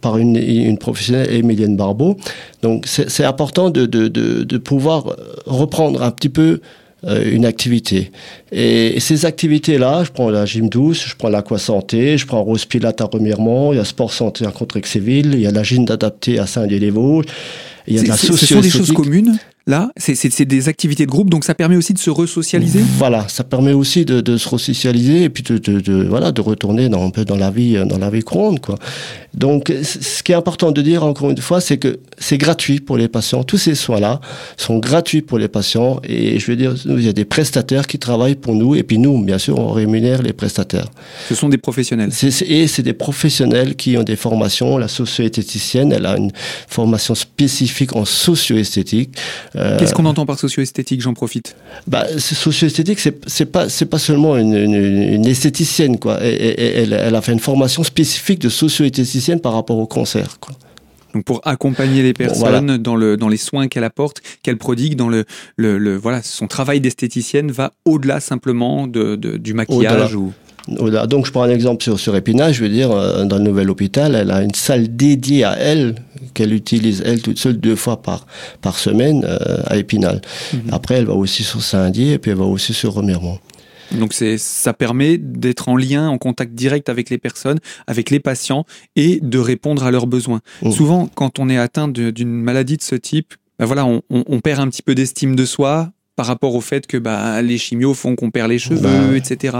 par 0.00 0.18
une, 0.18 0.36
une 0.36 0.78
professionnelle, 0.78 1.32
Emilienne 1.32 1.76
Barbeau. 1.76 2.16
Donc 2.62 2.84
c'est 2.86 3.24
important 3.24 3.70
de, 3.70 3.86
de, 3.86 4.08
de, 4.08 4.44
de 4.44 4.58
pouvoir 4.58 5.16
reprendre 5.46 6.02
un 6.02 6.10
petit 6.10 6.28
peu 6.28 6.60
euh, 7.04 7.30
une 7.32 7.46
activité. 7.46 8.10
Et, 8.50 8.98
ces 8.98 9.24
activités-là, 9.24 10.02
je 10.02 10.10
prends 10.10 10.30
la 10.30 10.44
gym 10.46 10.68
douce, 10.68 11.06
je 11.06 11.14
prends 11.14 11.28
l'aqua 11.28 11.56
santé, 11.56 12.18
je 12.18 12.26
prends 12.26 12.42
Rose 12.42 12.64
Pilate 12.64 13.00
à 13.00 13.04
Remiremont, 13.04 13.72
il 13.72 13.76
y 13.76 13.78
a 13.78 13.84
Sport 13.84 14.12
Santé 14.12 14.44
à 14.44 14.50
Contrexéville, 14.50 15.34
il 15.34 15.40
y 15.40 15.46
a 15.46 15.52
la 15.52 15.62
gym 15.62 15.86
adaptée 15.88 16.40
à 16.40 16.46
Saint-Dié-les-Vosges, 16.48 17.26
il 17.86 17.94
y 17.94 17.98
a 18.00 18.02
la 18.02 18.16
Ce 18.16 18.34
sont 18.34 18.60
des 18.60 18.68
choses 18.68 18.90
communes? 18.90 19.38
Là, 19.68 19.90
c'est 19.96 20.44
des 20.44 20.68
activités 20.68 21.06
de 21.06 21.10
groupe, 21.10 21.30
donc 21.30 21.44
ça 21.44 21.54
permet 21.54 21.76
aussi 21.76 21.92
de 21.92 21.98
se 21.98 22.10
resocialiser. 22.10 22.80
Voilà, 22.96 23.28
ça 23.28 23.44
permet 23.44 23.74
aussi 23.74 24.04
de, 24.04 24.20
de 24.20 24.36
se 24.36 24.48
resocialiser 24.48 25.24
et 25.24 25.28
puis 25.28 25.42
de, 25.42 25.58
de, 25.58 25.78
de, 25.78 26.04
voilà 26.08 26.32
de 26.32 26.40
retourner 26.40 26.88
dans, 26.88 27.06
un 27.06 27.10
peu 27.10 27.24
dans 27.24 27.36
la 27.36 27.50
vie 27.50 27.76
dans 27.86 27.98
la 27.98 28.10
vie 28.10 28.22
courante 28.22 28.60
quoi. 28.60 28.76
Donc, 29.34 29.72
ce 29.82 30.22
qui 30.22 30.32
est 30.32 30.34
important 30.34 30.72
de 30.72 30.80
dire 30.80 31.04
encore 31.04 31.30
une 31.30 31.38
fois, 31.38 31.60
c'est 31.60 31.76
que 31.76 32.00
c'est 32.18 32.38
gratuit 32.38 32.80
pour 32.80 32.96
les 32.96 33.08
patients. 33.08 33.44
Tous 33.44 33.58
ces 33.58 33.74
soins-là 33.74 34.20
sont 34.56 34.78
gratuits 34.78 35.22
pour 35.22 35.38
les 35.38 35.48
patients 35.48 36.00
et 36.02 36.38
je 36.38 36.46
veux 36.46 36.56
dire, 36.56 36.74
il 36.86 37.04
y 37.04 37.08
a 37.08 37.12
des 37.12 37.26
prestataires 37.26 37.86
qui 37.86 37.98
travaillent 37.98 38.36
pour 38.36 38.54
nous 38.54 38.74
et 38.74 38.82
puis 38.82 38.98
nous, 38.98 39.22
bien 39.22 39.38
sûr, 39.38 39.58
on 39.58 39.70
rémunère 39.70 40.22
les 40.22 40.32
prestataires. 40.32 40.86
Ce 41.28 41.34
sont 41.34 41.48
des 41.48 41.58
professionnels. 41.58 42.10
et 42.22 42.66
c'est 42.66 42.82
des 42.82 42.94
professionnels 42.94 43.76
qui 43.76 43.96
ont 43.98 44.02
des 44.02 44.16
formations. 44.16 44.78
La 44.78 44.88
socio-esthéticienne, 44.88 45.92
elle 45.92 46.06
a 46.06 46.16
une 46.16 46.32
formation 46.66 47.14
spécifique 47.14 47.94
en 47.94 48.04
socio-esthétique. 48.04 49.16
Euh, 49.58 49.78
Qu'est-ce 49.78 49.94
qu'on 49.94 50.06
entend 50.06 50.24
par 50.24 50.38
socio-esthétique? 50.38 51.00
J'en 51.00 51.14
profite. 51.14 51.56
Bah, 51.86 52.06
socio-esthétique, 52.18 53.00
c'est 53.00 53.46
pas 53.46 53.68
c'est 53.68 53.86
pas 53.86 53.98
seulement 53.98 54.36
une, 54.36 54.54
une, 54.54 55.26
esthéticienne 55.26 55.98
quoi. 55.98 56.18
Elle, 56.20 56.54
elle, 56.58 56.92
elle, 56.92 57.14
a 57.14 57.22
fait 57.22 57.32
une 57.32 57.40
formation 57.40 57.82
spécifique 57.82 58.38
de 58.40 58.48
socio-esthéticienne 58.48 59.40
par 59.40 59.54
rapport 59.54 59.78
au 59.78 59.86
cancer 59.86 60.38
quoi. 60.40 60.54
Donc 61.14 61.24
pour 61.24 61.40
accompagner 61.44 62.02
les 62.02 62.12
personnes 62.12 62.76
dans, 62.76 62.94
le, 62.94 63.16
dans 63.16 63.28
les 63.28 63.38
soins 63.38 63.68
qu'elle 63.68 63.84
apporte, 63.84 64.20
qu'elle 64.42 64.58
prodigue, 64.58 64.94
dans 64.94 65.08
le, 65.08 65.24
le, 65.56 65.96
voilà, 65.96 66.22
son 66.22 66.46
travail 66.46 66.80
d'esthéticienne 66.80 67.50
va 67.50 67.72
au-delà 67.84 68.20
simplement 68.20 68.86
de, 68.86 69.16
du 69.16 69.54
maquillage 69.54 70.14
ou... 70.14 70.32
Donc 70.68 71.26
je 71.26 71.32
prends 71.32 71.42
un 71.42 71.50
exemple 71.50 71.82
sur, 71.82 71.98
sur 71.98 72.14
Épinal, 72.16 72.52
je 72.52 72.62
veux 72.62 72.68
dire, 72.68 72.90
euh, 72.90 73.24
dans 73.24 73.38
le 73.38 73.44
nouvel 73.44 73.70
hôpital, 73.70 74.14
elle 74.14 74.30
a 74.30 74.42
une 74.42 74.54
salle 74.54 74.94
dédiée 74.96 75.44
à 75.44 75.56
elle, 75.58 75.96
qu'elle 76.34 76.52
utilise 76.52 77.02
elle 77.04 77.22
toute 77.22 77.38
seule 77.38 77.58
deux 77.58 77.76
fois 77.76 78.02
par, 78.02 78.26
par 78.60 78.78
semaine 78.78 79.24
euh, 79.24 79.62
à 79.66 79.76
Épinal. 79.76 80.20
Mhm. 80.52 80.60
Après, 80.72 80.96
elle 80.96 81.06
va 81.06 81.14
aussi 81.14 81.42
sur 81.42 81.62
Saint-Dié 81.62 82.14
et 82.14 82.18
puis 82.18 82.30
elle 82.30 82.36
va 82.36 82.44
aussi 82.44 82.74
sur 82.74 82.92
Remiremont. 82.92 83.38
Donc 83.92 84.12
ça 84.12 84.74
permet 84.74 85.16
d'être 85.16 85.70
en 85.70 85.76
lien, 85.76 86.08
en 86.08 86.18
contact 86.18 86.54
direct 86.54 86.90
avec 86.90 87.08
les 87.08 87.16
personnes, 87.16 87.58
avec 87.86 88.10
les 88.10 88.20
patients 88.20 88.66
et 88.96 89.18
de 89.22 89.38
répondre 89.38 89.84
à 89.84 89.90
leurs 89.90 90.06
besoins. 90.06 90.40
Mhm. 90.62 90.72
Souvent, 90.72 91.06
quand 91.14 91.38
on 91.38 91.48
est 91.48 91.58
atteint 91.58 91.88
d'une 91.88 92.30
maladie 92.30 92.76
de 92.76 92.82
ce 92.82 92.94
type, 92.94 93.34
ben 93.58 93.64
voilà, 93.64 93.86
on, 93.86 94.02
on, 94.08 94.40
perd 94.40 94.60
un 94.60 94.68
petit 94.68 94.82
peu 94.82 94.94
d'estime 94.94 95.34
de 95.34 95.44
soi, 95.44 95.90
par 96.18 96.26
rapport 96.26 96.56
au 96.56 96.60
fait 96.60 96.88
que 96.88 96.96
bah, 96.96 97.40
les 97.42 97.58
chimios 97.58 97.94
font 97.94 98.16
qu'on 98.16 98.32
perd 98.32 98.50
les 98.50 98.58
cheveux, 98.58 98.80
bah 98.80 99.16
etc. 99.16 99.56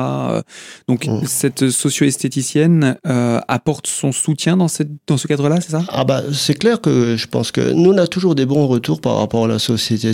Donc 0.89 1.07
mmh. 1.07 1.21
cette 1.25 1.71
socio-esthéticienne 1.71 2.97
euh, 3.07 3.39
apporte 3.47 3.87
son 3.87 4.11
soutien 4.11 4.57
dans, 4.57 4.67
cette, 4.67 4.91
dans 5.07 5.17
ce 5.17 5.29
cadre-là, 5.29 5.61
c'est 5.61 5.71
ça? 5.71 5.85
Ah 5.89 6.03
bah 6.03 6.21
c'est 6.33 6.59
clair 6.59 6.81
que 6.81 7.15
je 7.17 7.29
pense 7.29 7.53
que 7.53 7.61
nous 7.61 7.93
on 7.93 7.99
a 7.99 8.09
toujours 8.09 8.35
des 8.35 8.45
bons 8.45 8.67
retours 8.67 9.01
par 9.01 9.19
rapport 9.19 9.45
à 9.45 9.49
la 9.49 9.61
société, 9.61 10.13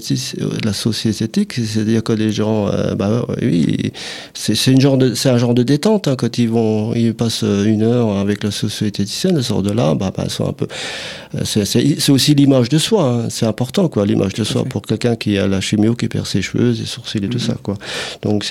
la 0.62 0.74
société 0.74 1.48
c'est-à-dire 1.50 2.02
que 2.02 2.12
les 2.12 2.30
gens, 2.30 2.68
euh, 2.68 2.94
bah 2.94 3.24
oui, 3.40 3.92
c'est 4.34 4.66
une 4.66 4.82
genre 4.82 4.98
de, 4.98 5.14
c'est 5.14 5.30
un 5.30 5.38
genre 5.38 5.54
de 5.54 5.62
détente 5.62 6.08
hein, 6.08 6.14
quand 6.14 6.36
ils 6.36 6.50
vont, 6.50 6.92
ils 6.92 7.14
passent 7.14 7.42
une 7.42 7.82
heure 7.82 8.18
avec 8.18 8.44
la 8.44 8.50
socio-esthéticienne, 8.50 9.36
ils 9.38 9.44
sortent 9.44 9.64
de 9.64 9.72
là, 9.72 9.94
bah, 9.94 10.12
bah 10.14 10.28
sont 10.28 10.46
un 10.46 10.52
peu, 10.52 10.66
euh, 10.66 11.23
c'est 11.44 12.10
aussi 12.10 12.34
l'image 12.34 12.68
de 12.68 12.78
soi, 12.78 13.04
hein, 13.04 13.26
c'est 13.30 13.46
important 13.46 13.88
quoi, 13.88 14.06
l'image 14.06 14.34
de 14.34 14.44
soi 14.44 14.64
pour 14.64 14.82
quelqu'un 14.82 15.16
qui 15.16 15.38
a 15.38 15.46
la 15.46 15.60
chimio 15.60 15.94
qui 15.94 16.08
perd 16.08 16.26
ses 16.26 16.42
cheveux, 16.42 16.74
ses 16.74 16.86
sourcils 16.86 17.18
et 17.18 17.28
tout 17.28 17.38
mhm. 17.38 17.44
ça, 17.44 17.56
quoi. 17.62 17.76
Donc, 18.22 18.46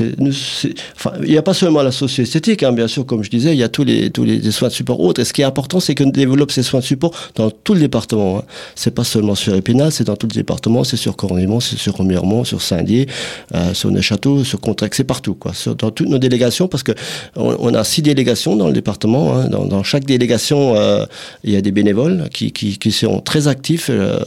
enfin, 0.95 1.13
il 1.23 1.29
n'y 1.29 1.37
a 1.37 1.41
pas 1.41 1.53
seulement 1.53 1.81
la 1.81 1.91
socio-esthétique, 1.91 2.63
hein, 2.63 2.71
bien 2.71 2.87
sûr, 2.87 3.05
comme 3.05 3.23
je 3.23 3.29
disais, 3.29 3.53
il 3.53 3.59
y 3.59 3.63
a 3.63 3.69
tous 3.69 3.83
les, 3.83 4.09
tous 4.09 4.23
les, 4.23 4.51
soins 4.51 4.67
de 4.67 4.73
support 4.73 4.99
autres. 4.99 5.21
Et 5.21 5.25
ce 5.25 5.33
qui 5.33 5.41
est 5.41 5.45
important, 5.45 5.79
c'est 5.79 5.95
qu'on 5.95 6.09
développe 6.09 6.51
ces 6.51 6.63
soins 6.63 6.79
de 6.79 6.85
support 6.85 7.11
dans 7.35 7.49
tout 7.51 7.73
le 7.73 7.79
département. 7.79 8.39
Hein. 8.39 8.43
C'est 8.75 8.93
pas 8.93 9.03
seulement 9.03 9.35
sur 9.35 9.53
Épinal, 9.55 9.91
c'est 9.91 10.05
dans 10.05 10.15
tout 10.15 10.27
le 10.27 10.33
département, 10.33 10.83
c'est 10.83 10.97
sur 10.97 11.15
Cornimont, 11.15 11.59
c'est 11.59 11.77
sur 11.77 11.95
Remiremont, 11.95 12.43
sur 12.43 12.61
Saint-Dié, 12.61 13.07
euh, 13.53 13.73
sur 13.73 13.91
Neuchâteau, 13.91 14.43
sur 14.43 14.59
Contrex, 14.59 14.97
c'est 14.97 15.03
partout, 15.03 15.35
quoi. 15.35 15.51
dans 15.77 15.91
toutes 15.91 16.09
nos 16.09 16.19
délégations, 16.19 16.67
parce 16.67 16.83
que 16.83 16.93
on, 17.35 17.73
a 17.73 17.83
six 17.83 18.01
délégations 18.01 18.55
dans 18.55 18.67
le 18.67 18.73
département. 18.73 19.35
Hein. 19.35 19.49
Dans, 19.49 19.83
chaque 19.83 20.05
délégation, 20.05 20.75
euh, 20.75 21.05
il 21.43 21.51
y 21.51 21.57
a 21.57 21.61
des 21.61 21.71
bénévoles 21.71 22.29
qui, 22.31 22.51
qui, 22.51 22.72
qui 22.77 22.91
sont 22.91 23.19
très 23.21 23.47
actifs 23.47 23.89
euh, 23.89 24.19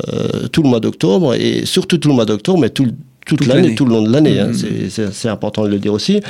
tout 0.52 0.62
le 0.62 0.68
mois 0.68 0.80
d'octobre 0.80 1.34
et 1.34 1.66
surtout 1.66 1.98
tout 1.98 2.08
le 2.08 2.14
mois 2.14 2.24
d'octobre, 2.24 2.58
mais 2.58 2.70
tout 2.70 2.84
le 2.84 2.92
toute, 3.26 3.46
l'année, 3.46 3.74
tout 3.74 3.84
le 3.84 3.90
long 3.90 4.02
de 4.02 4.10
l'année. 4.10 4.38
Hein. 4.38 4.52
Mm-hmm. 4.52 5.10
C'est 5.12 5.28
important 5.28 5.64
de 5.64 5.68
le 5.68 5.78
dire 5.78 5.92
aussi. 5.92 6.20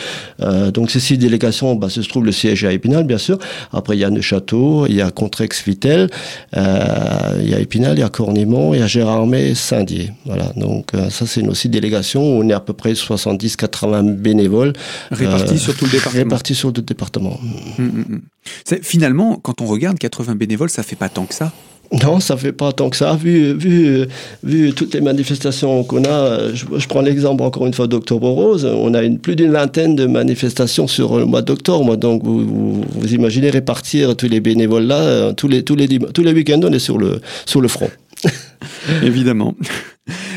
Euh, 0.40 0.70
donc 0.70 0.90
ces 0.90 0.98
six 0.98 1.18
délégations, 1.18 1.74
bah, 1.74 1.88
se 1.90 2.00
trouve 2.00 2.24
le 2.24 2.32
siège 2.32 2.64
à 2.64 2.72
Épinal, 2.72 3.04
bien 3.04 3.18
sûr. 3.18 3.38
Après, 3.72 3.96
il 3.96 4.00
y 4.00 4.04
a 4.04 4.10
Neuchâteau, 4.10 4.86
il 4.86 4.94
y 4.94 5.02
a 5.02 5.10
Contrex-Vitel, 5.10 6.08
euh, 6.56 7.40
il 7.42 7.50
y 7.50 7.54
a 7.54 7.60
Épinal, 7.60 7.96
il 7.98 8.00
y 8.00 8.02
a 8.02 8.08
Cornimont, 8.08 8.74
il 8.74 8.80
y 8.80 8.82
a 8.82 8.86
Gérardmer, 8.86 9.54
Saint-Dié. 9.54 10.12
Voilà. 10.24 10.52
Donc 10.56 10.94
euh, 10.94 11.10
ça, 11.10 11.26
c'est 11.26 11.42
nos 11.42 11.54
six 11.54 11.68
délégations. 11.68 12.16
Où 12.16 12.42
on 12.42 12.48
est 12.48 12.54
à 12.54 12.60
peu 12.60 12.72
près 12.72 12.94
70-80 12.94 14.14
bénévoles. 14.14 14.72
Répartis 15.10 15.58
sur 15.58 15.76
tout 15.76 15.84
le 15.84 15.90
département. 15.92 16.24
Répartis 16.24 16.54
sur 16.54 16.72
tout 16.72 16.80
le 16.80 16.86
département. 16.86 17.38
Mm-hmm. 17.78 18.82
Finalement, 18.82 19.36
quand 19.36 19.60
on 19.60 19.66
regarde 19.66 19.98
80 19.98 20.34
bénévoles, 20.34 20.70
ça 20.70 20.82
fait 20.82 20.96
pas 20.96 21.10
tant 21.10 21.26
que 21.26 21.34
ça. 21.34 21.52
Non, 21.92 22.20
ça 22.20 22.36
fait 22.36 22.52
pas 22.52 22.72
tant 22.72 22.90
que 22.90 22.96
ça. 22.96 23.14
Vu, 23.14 23.54
vu, 23.54 24.06
vu 24.42 24.72
toutes 24.72 24.94
les 24.94 25.00
manifestations 25.00 25.84
qu'on 25.84 26.04
a, 26.04 26.52
je, 26.52 26.86
prends 26.88 27.00
l'exemple 27.00 27.42
encore 27.42 27.66
une 27.66 27.74
fois 27.74 27.86
d'Octobre 27.86 28.28
Rose, 28.28 28.64
on 28.64 28.92
a 28.94 29.02
plus 29.22 29.36
d'une 29.36 29.52
vingtaine 29.52 29.94
de 29.94 30.06
manifestations 30.06 30.88
sur 30.88 31.18
le 31.18 31.24
mois 31.24 31.42
d'octobre. 31.42 31.96
Donc 31.96 32.24
vous, 32.24 32.82
vous, 32.82 33.14
imaginez 33.14 33.50
répartir 33.50 34.16
tous 34.16 34.28
les 34.28 34.40
bénévoles 34.40 34.84
là, 34.84 35.00
euh, 35.00 35.32
tous 35.32 35.48
les, 35.48 35.62
tous 35.62 35.76
les, 35.76 35.88
tous 35.88 36.22
les 36.22 36.32
week-ends, 36.32 36.60
on 36.62 36.72
est 36.72 36.78
sur 36.80 36.98
le, 36.98 37.20
sur 37.46 37.60
le 37.60 37.68
front. 37.68 37.90
Évidemment. 39.02 39.54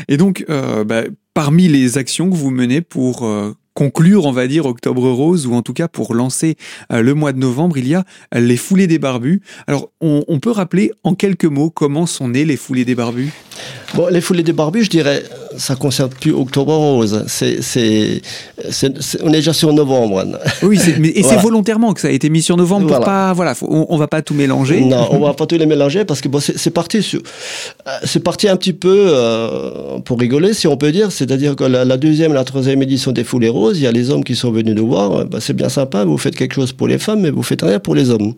Et 0.08 0.16
donc, 0.16 0.44
euh, 0.50 0.84
bah, 0.84 1.02
parmi 1.34 1.68
les 1.68 1.98
actions 1.98 2.30
que 2.30 2.34
vous 2.34 2.50
menez 2.50 2.80
pour 2.80 3.24
euh, 3.24 3.54
conclure, 3.80 4.26
on 4.26 4.32
va 4.32 4.46
dire, 4.46 4.66
Octobre 4.66 5.08
Rose, 5.10 5.46
ou 5.46 5.54
en 5.54 5.62
tout 5.62 5.72
cas 5.72 5.88
pour 5.88 6.12
lancer 6.12 6.56
euh, 6.92 7.00
le 7.00 7.14
mois 7.14 7.32
de 7.32 7.38
novembre, 7.38 7.78
il 7.78 7.88
y 7.88 7.94
a 7.94 8.04
les 8.34 8.58
foulées 8.58 8.86
des 8.86 8.98
barbus. 8.98 9.40
Alors, 9.66 9.90
on, 10.02 10.38
peut 10.38 10.50
rappeler 10.50 10.92
en 11.02 11.14
quelques 11.14 11.46
mots 11.46 11.70
comment 11.70 12.04
sont 12.04 12.28
nées 12.28 12.44
les 12.44 12.58
foulées 12.58 12.84
des 12.84 12.94
barbus? 12.94 13.32
Bon, 13.94 14.08
les 14.08 14.20
foulées 14.20 14.42
des 14.42 14.52
barbus, 14.52 14.84
je 14.84 14.90
dirais, 14.90 15.22
ça 15.60 15.76
concerne 15.76 16.08
plus 16.08 16.32
Octobre 16.32 16.74
Rose. 16.74 17.24
C'est, 17.28 18.22
on 19.22 19.28
est 19.28 19.36
déjà 19.36 19.52
sur 19.52 19.72
novembre. 19.72 20.24
Oui, 20.62 20.80
et 21.14 21.22
c'est 21.22 21.36
volontairement 21.36 21.92
que 21.92 22.00
ça 22.00 22.08
a 22.08 22.10
été 22.10 22.30
mis 22.30 22.42
sur 22.42 22.56
novembre 22.56 22.86
pour 22.86 23.00
pas, 23.00 23.32
voilà, 23.34 23.54
on, 23.60 23.96
va 23.96 24.08
pas 24.08 24.22
tout 24.22 24.34
mélanger. 24.34 24.80
Non, 24.80 25.08
on 25.10 25.20
va 25.20 25.34
pas 25.34 25.46
tout 25.46 25.56
les 25.56 25.66
mélanger 25.66 26.04
parce 26.04 26.20
que 26.20 26.28
bon, 26.28 26.40
c'est, 26.40 26.70
parti 26.70 26.98
euh, 27.14 27.90
c'est 28.04 28.20
parti 28.20 28.48
un 28.48 28.56
petit 28.56 28.72
peu 28.72 29.06
euh, 29.08 29.98
pour 30.04 30.18
rigoler, 30.18 30.54
si 30.54 30.66
on 30.66 30.76
peut 30.76 30.92
dire. 30.92 31.12
C'est-à-dire 31.12 31.56
que 31.56 31.64
la, 31.64 31.96
deuxième, 31.98 32.32
la 32.32 32.44
troisième 32.44 32.82
édition 32.82 33.12
des 33.12 33.24
foulées 33.24 33.50
roses, 33.50 33.78
il 33.78 33.82
y 33.82 33.86
a 33.86 33.92
les 33.92 34.10
hommes 34.10 34.24
qui 34.24 34.36
sont 34.36 34.50
venus 34.50 34.74
nous 34.74 34.86
voir. 34.86 35.26
Bah, 35.26 35.38
c'est 35.40 35.54
bien 35.54 35.68
sympa, 35.68 36.04
vous 36.04 36.18
faites 36.18 36.36
quelque 36.36 36.54
chose 36.54 36.72
pour 36.72 36.88
les 36.88 36.98
femmes, 36.98 37.20
mais 37.20 37.30
vous 37.30 37.42
faites 37.42 37.62
rien 37.62 37.78
pour 37.78 37.94
les 37.94 38.10
hommes. 38.10 38.32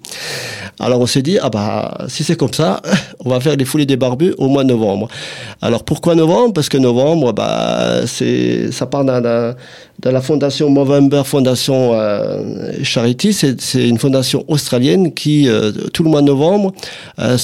Alors 0.81 1.01
on 1.01 1.07
s'est 1.07 1.23
dit, 1.23 1.39
ah 1.41 1.51
bah, 1.51 1.99
si 2.09 2.25
c'est 2.25 2.37
comme 2.37 2.53
ça, 2.53 2.83
on 3.25 3.31
va 3.31 3.39
faire 3.39 3.57
les 3.57 3.65
foulées 3.65 3.87
des 3.87 3.97
barbus 3.97 4.35
au 4.39 4.49
mois 4.49 4.65
de 4.65 4.71
novembre. 4.71 5.09
Alors 5.61 5.85
pourquoi 5.85 6.17
novembre? 6.17 6.53
Parce 6.53 6.69
que 6.69 6.79
novembre, 6.79 7.12
bah, 7.33 8.07
c'est, 8.07 8.73
ça 8.73 8.87
part 8.87 9.05
d'un, 9.05 9.55
la 10.11 10.21
fondation 10.21 10.69
Movember 10.69 11.23
Fondation 11.25 11.93
euh, 11.95 12.73
Charity. 12.83 13.33
C'est 13.33 13.89
une 13.89 13.99
fondation 13.99 14.45
australienne 14.49 15.15
qui, 15.15 15.49
euh, 15.49 15.71
tout 15.93 16.03
le 16.03 16.11
mois 16.11 16.23
de 16.23 16.27
novembre, 16.27 16.73
euh, 17.21 17.37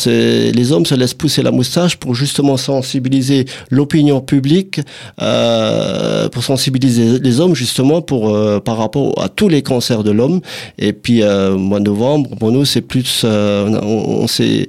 les 0.52 0.72
hommes 0.72 0.86
se 0.86 0.94
laissent 0.94 1.14
pousser 1.14 1.42
la 1.42 1.50
moustache 1.50 1.96
pour 1.96 2.14
justement 2.14 2.56
sensibiliser 2.56 3.44
l'opinion 3.70 4.20
publique, 4.20 4.80
euh, 5.22 6.28
pour 6.28 6.42
sensibiliser 6.42 7.20
les 7.20 7.40
hommes 7.40 7.54
justement 7.54 8.02
pour 8.02 8.18
par 8.62 8.76
rapport 8.76 9.22
à 9.22 9.28
tous 9.28 9.48
les 9.48 9.62
cancers 9.62 10.02
de 10.02 10.10
l'homme. 10.10 10.40
Et 10.78 10.92
puis 10.92 11.22
mois 11.22 11.80
de 11.80 11.84
novembre, 11.84 12.30
pour 12.36 12.50
nous, 12.50 12.64
c'est 12.64 12.80
plus, 12.80 13.24
on, 13.24 14.26
s'est 14.26 14.66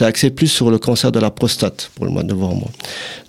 axé 0.00 0.30
plus 0.30 0.48
sur 0.48 0.70
le 0.70 0.78
cancer 0.78 1.12
de 1.12 1.18
la 1.18 1.30
prostate 1.30 1.90
pour 1.94 2.04
le 2.04 2.12
mois 2.12 2.22
de 2.22 2.28
novembre. 2.28 2.68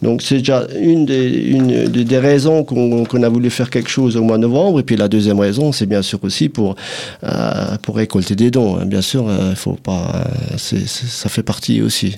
Donc 0.02 0.22
c'est 0.22 0.40
déjà 0.40 0.68
une 0.80 1.06
des 1.06 2.18
raisons 2.18 2.64
qu'on 2.64 3.24
a 3.24 3.30
voulu 3.30 3.50
faire 3.50 3.70
quelque 3.70 3.90
chose 3.90 4.01
au 4.02 4.24
mois 4.24 4.38
de 4.38 4.42
novembre. 4.42 4.80
Et 4.80 4.84
puis 4.84 4.96
la 4.96 5.08
deuxième 5.08 5.40
raison, 5.40 5.72
c'est 5.72 5.86
bien 5.86 6.02
sûr 6.02 6.20
aussi 6.24 6.50
pour, 6.50 6.76
euh, 7.24 7.78
pour 7.82 7.96
récolter 7.96 8.36
des 8.36 8.52
dons. 8.52 8.78
Hein. 8.78 8.86
Bien 8.86 9.02
sûr, 9.02 9.26
il 9.28 9.32
euh, 9.32 9.56
faut 9.56 9.74
pas, 9.74 10.26
euh, 10.54 10.58
ça 10.58 11.30
fait 11.30 11.44
partie 11.44 11.82
aussi. 11.82 12.18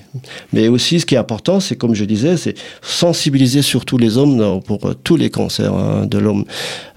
Mais 0.52 0.68
aussi, 0.68 1.00
ce 1.00 1.06
qui 1.06 1.14
est 1.14 1.18
important, 1.18 1.60
c'est 1.60 1.76
comme 1.76 1.94
je 1.94 2.04
disais, 2.04 2.36
c'est 2.36 2.54
sensibiliser 2.82 3.62
surtout 3.62 3.98
les 3.98 4.18
hommes 4.18 4.60
pour 4.62 4.94
tous 5.02 5.16
les 5.16 5.30
cancers 5.30 5.74
hein, 5.74 6.06
de 6.06 6.18
l'homme. 6.18 6.44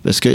Parce 0.04 0.22
que 0.22 0.30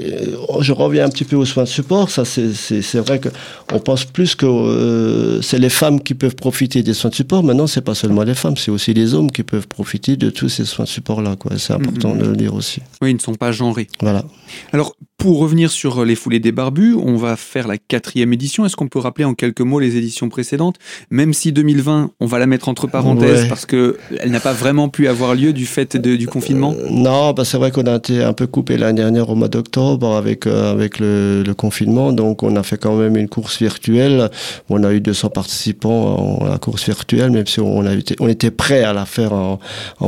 je 0.60 0.72
reviens 0.72 1.06
un 1.06 1.08
petit 1.08 1.24
peu 1.24 1.36
aux 1.36 1.46
soins 1.46 1.64
de 1.64 1.68
support, 1.68 2.10
ça 2.10 2.24
c'est 2.26 2.98
vrai 2.98 3.20
qu'on 3.20 3.78
pense 3.78 4.04
plus 4.04 4.34
que 4.34 5.40
c'est 5.42 5.58
les 5.58 5.70
femmes 5.70 6.00
qui 6.00 6.12
peuvent 6.12 6.34
profiter 6.34 6.82
des 6.82 6.92
soins 6.92 7.08
de 7.08 7.14
support. 7.14 7.42
Maintenant, 7.42 7.66
c'est 7.66 7.80
pas 7.80 7.94
seulement 7.94 8.22
les 8.22 8.34
femmes, 8.34 8.56
c'est 8.58 8.70
aussi 8.70 8.92
les 8.92 9.14
hommes 9.14 9.30
qui 9.30 9.44
peuvent 9.44 9.68
profiter 9.68 10.16
de 10.16 10.28
tous 10.28 10.50
ces 10.50 10.66
soins 10.66 10.84
de 10.84 10.90
support-là. 10.90 11.36
C'est 11.56 11.72
important 11.72 12.14
mm-hmm. 12.14 12.18
de 12.18 12.24
le 12.26 12.36
dire 12.36 12.54
aussi. 12.54 12.80
Oui, 13.00 13.10
ils 13.10 13.14
ne 13.14 13.20
sont 13.20 13.34
pas 13.34 13.52
genrés. 13.52 13.88
Voilà. 14.00 14.24
Alors, 14.72 14.96
pour 15.22 15.38
revenir 15.38 15.70
sur 15.70 16.04
les 16.04 16.16
foulées 16.16 16.40
des 16.40 16.50
barbus, 16.50 16.96
on 17.00 17.14
va 17.14 17.36
faire 17.36 17.68
la 17.68 17.78
quatrième 17.78 18.32
édition. 18.32 18.66
Est-ce 18.66 18.74
qu'on 18.74 18.88
peut 18.88 18.98
rappeler 18.98 19.24
en 19.24 19.34
quelques 19.34 19.60
mots 19.60 19.78
les 19.78 19.96
éditions 19.96 20.28
précédentes? 20.28 20.80
Même 21.10 21.32
si 21.32 21.52
2020, 21.52 22.10
on 22.18 22.26
va 22.26 22.40
la 22.40 22.48
mettre 22.48 22.68
entre 22.68 22.88
parenthèses 22.88 23.46
parce 23.48 23.64
que 23.64 23.98
elle 24.18 24.32
n'a 24.32 24.40
pas 24.40 24.52
vraiment 24.52 24.88
pu 24.88 25.06
avoir 25.06 25.36
lieu 25.36 25.52
du 25.52 25.64
fait 25.64 25.96
du 25.96 26.26
confinement. 26.26 26.74
Euh, 26.76 26.88
non, 26.90 27.32
bah 27.34 27.44
c'est 27.44 27.56
vrai 27.56 27.70
qu'on 27.70 27.86
a 27.86 27.94
été 27.94 28.20
un 28.20 28.32
peu 28.32 28.48
coupé 28.48 28.76
l'année 28.76 29.00
dernière 29.00 29.30
au 29.30 29.36
mois 29.36 29.46
d'octobre 29.46 30.16
avec 30.16 30.48
euh, 30.48 30.72
avec 30.72 30.98
le, 30.98 31.44
confinement, 31.56 32.12
donc 32.12 32.42
on 32.42 32.56
a 32.56 32.64
fait 32.64 32.78
quand 32.78 32.96
même 32.96 33.16
une 33.16 33.28
course 33.28 33.60
virtuelle. 33.60 34.28
On 34.70 34.82
a 34.82 34.92
eu 34.92 35.00
200 35.00 35.28
participants 35.28 36.40
à 36.44 36.48
la 36.48 36.58
course 36.58 36.86
virtuelle, 36.86 37.30
même 37.30 37.46
si 37.46 37.60
on 37.60 37.86
a 37.86 37.94
été 37.94 38.16
on 38.18 38.26
était 38.26 38.50
prêt 38.50 38.82
à 38.82 38.92
la 38.92 39.06
faire 39.06 39.34
en, 39.34 39.60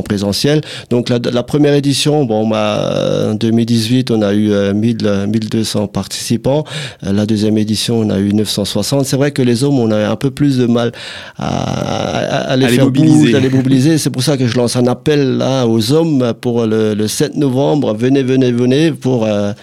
présentiel. 0.03 0.59
Donc 0.89 1.07
la, 1.07 1.19
la 1.19 1.43
première 1.43 1.73
édition, 1.73 2.25
bon, 2.25 2.49
bah, 2.49 3.29
en 3.31 3.35
2018, 3.35 4.11
on 4.11 4.21
a 4.21 4.33
eu 4.33 4.51
1000 4.73 5.04
1200 5.05 5.87
participants. 5.87 6.63
Euh, 7.03 7.13
la 7.13 7.25
deuxième 7.25 7.57
édition, 7.57 7.99
on 7.99 8.09
a 8.09 8.19
eu 8.19 8.33
960. 8.33 9.05
C'est 9.05 9.17
vrai 9.17 9.31
que 9.31 9.41
les 9.41 9.63
hommes, 9.63 9.79
on 9.79 9.91
a 9.91 10.09
un 10.09 10.15
peu 10.15 10.31
plus 10.31 10.57
de 10.57 10.65
mal 10.65 10.91
à, 11.37 12.55
les 12.57 12.67
faire 12.67 12.85
mobiliser. 12.85 13.35
à 13.35 13.39
les 13.39 13.49
mobiliser. 13.49 13.97
C'est 13.97 14.09
pour 14.09 14.23
ça 14.23 14.37
que 14.37 14.47
je 14.47 14.57
lance 14.57 14.75
un 14.75 14.87
appel 14.87 15.37
là 15.37 15.65
aux 15.67 15.91
hommes 15.91 16.33
pour 16.39 16.65
le, 16.65 17.07
7 17.07 17.35
novembre. 17.35 17.93
Venez, 17.93 18.23
venez, 18.23 18.51
venez 18.51 18.91
pour 18.91 19.25
euh, 19.25 19.53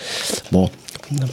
bon, 0.50 0.70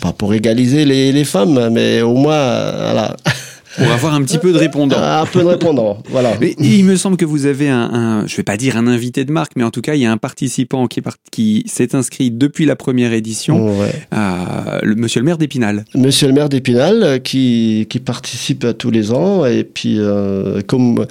pas 0.02 0.12
pour 0.12 0.34
égaliser 0.34 0.86
les, 0.86 1.24
femmes, 1.24 1.70
mais 1.72 2.02
au 2.02 2.16
moins, 2.16 2.72
voilà. 2.72 3.16
Pour 3.78 3.92
avoir 3.92 4.14
un 4.14 4.24
petit 4.24 4.38
peu 4.38 4.52
de 4.52 4.58
répondants. 4.58 4.98
Un 5.00 5.26
peu 5.26 5.42
de 5.42 5.46
répondants, 5.46 6.02
voilà. 6.10 6.34
Et, 6.42 6.56
il 6.60 6.86
me 6.86 6.96
semble 6.96 7.18
que 7.18 7.26
vous 7.26 7.46
avez 7.46 7.70
un, 7.70 7.82
un, 7.94 8.28
je 8.28 8.36
vais 8.36 8.44
pas 8.44 8.58
dire 8.58 8.78
un 8.78 8.88
invité 8.88 9.26
de 9.26 9.32
marque, 9.32 9.54
mais 9.56 9.64
en 9.64 9.72
tout 9.72 9.82
cas, 9.82 9.96
il 9.96 10.02
y 10.02 10.06
a 10.06 10.12
un 10.12 10.18
participant 10.18 10.88
qui, 10.88 11.02
qui 11.32 11.64
s'est 11.68 11.96
inscrit 11.96 12.32
depuis 12.32 12.66
la 12.66 12.76
première 12.76 13.14
édition, 13.14 13.74
euh, 14.14 14.80
le, 14.82 14.96
Monsieur 14.96 15.22
le 15.22 15.26
maire 15.26 15.38
d'Épinal. 15.38 15.86
Monsieur 15.96 16.28
le 16.28 16.34
maire 16.34 16.50
d'Épinal, 16.50 17.04
euh, 17.04 17.20
qui, 17.20 17.88
qui 17.90 18.00
participe 18.00 18.78
tous 18.78 18.92
les 18.92 19.12
ans, 19.12 19.46
et 19.46 19.64
puis 19.64 19.96
euh, 20.00 20.62
comme 20.66 21.06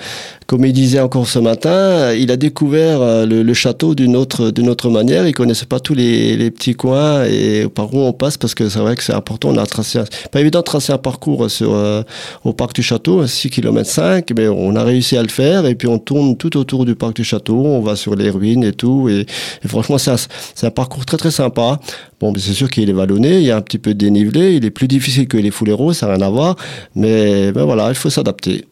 comme 0.48 0.64
il 0.64 0.72
disait 0.72 1.00
encore 1.00 1.28
ce 1.28 1.38
matin, 1.38 2.14
il 2.14 2.30
a 2.30 2.38
découvert 2.38 3.02
euh, 3.02 3.26
le, 3.26 3.52
château 3.52 3.94
d'une 3.94 4.16
autre, 4.16 4.50
d'une 4.50 4.70
autre 4.70 4.88
manière. 4.88 5.26
Il 5.26 5.34
connaissait 5.34 5.66
pas 5.66 5.78
tous 5.78 5.92
les, 5.92 6.38
les, 6.38 6.50
petits 6.50 6.74
coins 6.74 7.26
et 7.26 7.68
par 7.68 7.92
où 7.92 7.98
on 7.98 8.14
passe 8.14 8.38
parce 8.38 8.54
que 8.54 8.70
c'est 8.70 8.78
vrai 8.78 8.96
que 8.96 9.02
c'est 9.02 9.12
important. 9.12 9.50
On 9.50 9.58
a 9.58 9.66
tracé, 9.66 10.00
pas 10.32 10.40
évident 10.40 10.60
de 10.60 10.64
tracer 10.64 10.94
un 10.94 10.98
parcours 10.98 11.50
sur, 11.50 11.74
euh, 11.74 12.02
au 12.44 12.54
parc 12.54 12.74
du 12.74 12.82
château, 12.82 13.26
6 13.26 13.50
km 13.50 13.90
5, 13.90 14.32
mais 14.34 14.48
on 14.48 14.74
a 14.74 14.82
réussi 14.84 15.18
à 15.18 15.22
le 15.22 15.28
faire 15.28 15.66
et 15.66 15.74
puis 15.74 15.86
on 15.86 15.98
tourne 15.98 16.34
tout 16.38 16.56
autour 16.56 16.86
du 16.86 16.94
parc 16.94 17.14
du 17.16 17.24
château. 17.24 17.66
On 17.66 17.82
va 17.82 17.94
sur 17.94 18.16
les 18.16 18.30
ruines 18.30 18.64
et 18.64 18.72
tout. 18.72 19.10
Et, 19.10 19.26
franchement, 19.66 19.98
c'est 19.98 20.12
un, 20.12 20.16
c'est 20.54 20.66
un 20.66 20.70
parcours 20.70 21.04
très 21.04 21.18
très 21.18 21.30
sympa. 21.30 21.78
Bon, 22.20 22.32
c'est 22.38 22.54
sûr 22.54 22.70
qu'il 22.70 22.88
est 22.88 22.94
vallonné, 22.94 23.36
il 23.36 23.44
y 23.44 23.50
a 23.50 23.56
un 23.58 23.60
petit 23.60 23.78
peu 23.78 23.92
de 23.92 23.98
dénivelé, 23.98 24.54
il 24.54 24.64
est 24.64 24.70
plus 24.70 24.88
difficile 24.88 25.28
que 25.28 25.36
les 25.36 25.50
foulées 25.50 25.74
roses, 25.74 25.98
ça 25.98 26.06
n'a 26.06 26.14
rien 26.14 26.26
à 26.26 26.30
voir. 26.30 26.56
Mais 26.94 27.52
ben 27.52 27.64
voilà, 27.64 27.90
il 27.90 27.94
faut 27.94 28.08
s'adapter. 28.08 28.64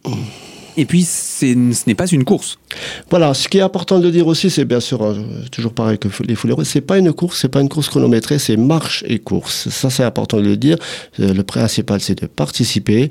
Et 0.76 0.84
puis, 0.84 1.02
ce 1.04 1.54
n'est 1.86 1.94
pas 1.94 2.06
une 2.06 2.24
course. 2.24 2.58
Voilà, 3.10 3.32
ce 3.34 3.48
qui 3.48 3.58
est 3.58 3.62
important 3.62 3.98
de 3.98 4.10
dire 4.10 4.26
aussi, 4.26 4.50
c'est 4.50 4.64
bien 4.64 4.80
sûr, 4.80 5.02
euh, 5.02 5.14
toujours 5.50 5.72
pareil 5.72 5.98
que 5.98 6.08
les 6.26 6.34
foulées 6.34 6.54
c'est 6.64 6.80
pas 6.80 6.98
une 6.98 7.12
course, 7.12 7.40
c'est 7.40 7.48
pas 7.48 7.60
une 7.60 7.68
course 7.68 7.88
chronométrée, 7.88 8.38
c'est 8.38 8.56
marche 8.56 9.04
et 9.06 9.18
course. 9.18 9.68
Ça, 9.70 9.88
c'est 9.88 10.04
important 10.04 10.36
de 10.38 10.42
le 10.42 10.56
dire. 10.56 10.76
Euh, 11.20 11.32
le 11.32 11.42
principal, 11.42 12.00
c'est 12.00 12.20
de 12.20 12.26
participer 12.26 13.08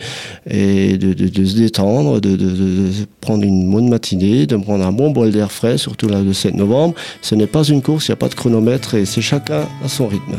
et 0.50 0.98
de, 0.98 1.45
se 1.45 1.55
détendre, 1.55 2.22
de, 2.22 2.91
prendre 3.22 3.43
une 3.43 3.72
bonne 3.72 3.89
matinée, 3.89 4.45
de 4.45 4.57
prendre 4.57 4.86
un 4.86 4.91
bon 4.91 5.10
bol 5.10 5.31
d'air 5.31 5.51
frais, 5.51 5.77
surtout 5.77 6.07
le 6.07 6.34
7 6.34 6.55
novembre. 6.55 6.93
Ce 7.22 7.34
n'est 7.34 7.48
pas 7.48 7.63
une 7.63 7.81
course, 7.81 8.07
il 8.07 8.12
n'y 8.12 8.13
a 8.13 8.17
pas 8.17 8.29
de 8.29 8.36
chronomètre 8.36 8.93
et 8.95 9.05
c'est 9.05 9.22
chacun 9.22 9.67
à 9.84 9.88
son 9.88 10.07
rythme. 10.07 10.36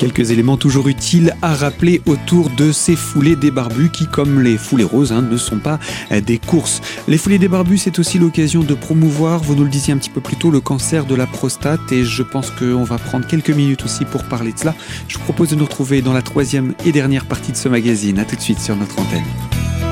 Quelques 0.00 0.30
éléments 0.30 0.56
toujours 0.56 0.88
utiles 0.88 1.36
à 1.42 1.54
rappeler 1.54 2.00
autour 2.06 2.48
de 2.48 2.72
ces 2.72 2.96
foulées 2.96 3.36
des 3.36 3.50
barbus 3.50 3.90
qui, 3.90 4.06
comme 4.06 4.40
les 4.40 4.56
foulées 4.56 4.82
roses, 4.82 5.12
hein, 5.12 5.20
ne 5.20 5.36
sont 5.36 5.58
pas 5.58 5.78
euh, 6.10 6.22
des 6.22 6.38
courses. 6.38 6.80
Les 7.06 7.18
foulées 7.18 7.38
des 7.38 7.48
barbus, 7.48 7.76
c'est 7.76 7.98
aussi 7.98 8.18
l'occasion 8.18 8.62
de 8.62 8.72
promouvoir, 8.72 9.42
vous 9.42 9.54
nous 9.54 9.64
le 9.64 9.68
disiez 9.68 9.92
un 9.92 9.98
petit 9.98 10.08
peu 10.08 10.22
plus 10.22 10.36
tôt, 10.36 10.50
le 10.50 10.60
cancer 10.60 11.04
de 11.04 11.14
la 11.14 11.26
prostate 11.26 11.92
et 11.92 12.02
je 12.02 12.22
pense 12.22 12.50
qu'on 12.50 12.82
va 12.82 12.96
prendre 12.96 13.26
quelques 13.26 13.50
minutes 13.50 13.84
aussi 13.84 14.06
pour 14.06 14.24
parler 14.24 14.54
de 14.54 14.58
cela. 14.58 14.74
Je 15.06 15.18
vous 15.18 15.24
propose 15.24 15.50
de 15.50 15.56
nous 15.56 15.66
retrouver 15.66 16.00
dans 16.00 16.14
la 16.14 16.22
troisième 16.22 16.72
et 16.86 16.92
dernière 16.92 17.26
partie 17.26 17.52
de 17.52 17.58
ce 17.58 17.68
magazine. 17.68 18.18
A 18.20 18.24
tout 18.24 18.36
de 18.36 18.40
suite 18.40 18.60
sur 18.60 18.76
notre 18.76 18.98
antenne. 18.98 19.89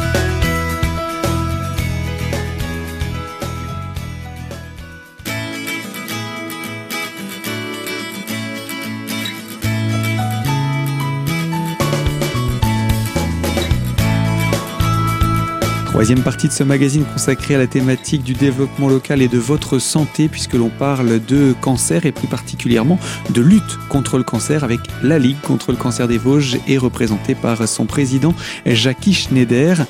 Troisième 15.99 16.23
partie 16.23 16.47
de 16.47 16.53
ce 16.53 16.63
magazine 16.63 17.05
consacré 17.13 17.57
à 17.57 17.59
la 17.59 17.67
thématique 17.67 18.23
du 18.23 18.33
développement 18.33 18.89
local 18.89 19.21
et 19.21 19.27
de 19.27 19.37
votre 19.37 19.81
santé, 19.81 20.29
puisque 20.29 20.55
l'on 20.55 20.69
parle 20.69 21.19
de 21.19 21.57
cancer 21.61 22.07
et 22.07 22.13
plus 22.13 22.29
particulièrement 22.29 23.01
de 23.31 23.43
lutte 23.43 23.77
contre 23.89 24.17
le 24.17 24.23
cancer 24.23 24.63
avec 24.63 24.79
la 25.03 25.19
Ligue 25.19 25.41
contre 25.41 25.73
le 25.73 25.77
cancer 25.77 26.07
des 26.07 26.17
Vosges 26.17 26.57
et 26.69 26.79
représentée 26.79 27.35
par 27.35 27.67
son 27.67 27.85
président 27.85 28.33
Jackie 28.65 29.13
Schneider 29.13 29.87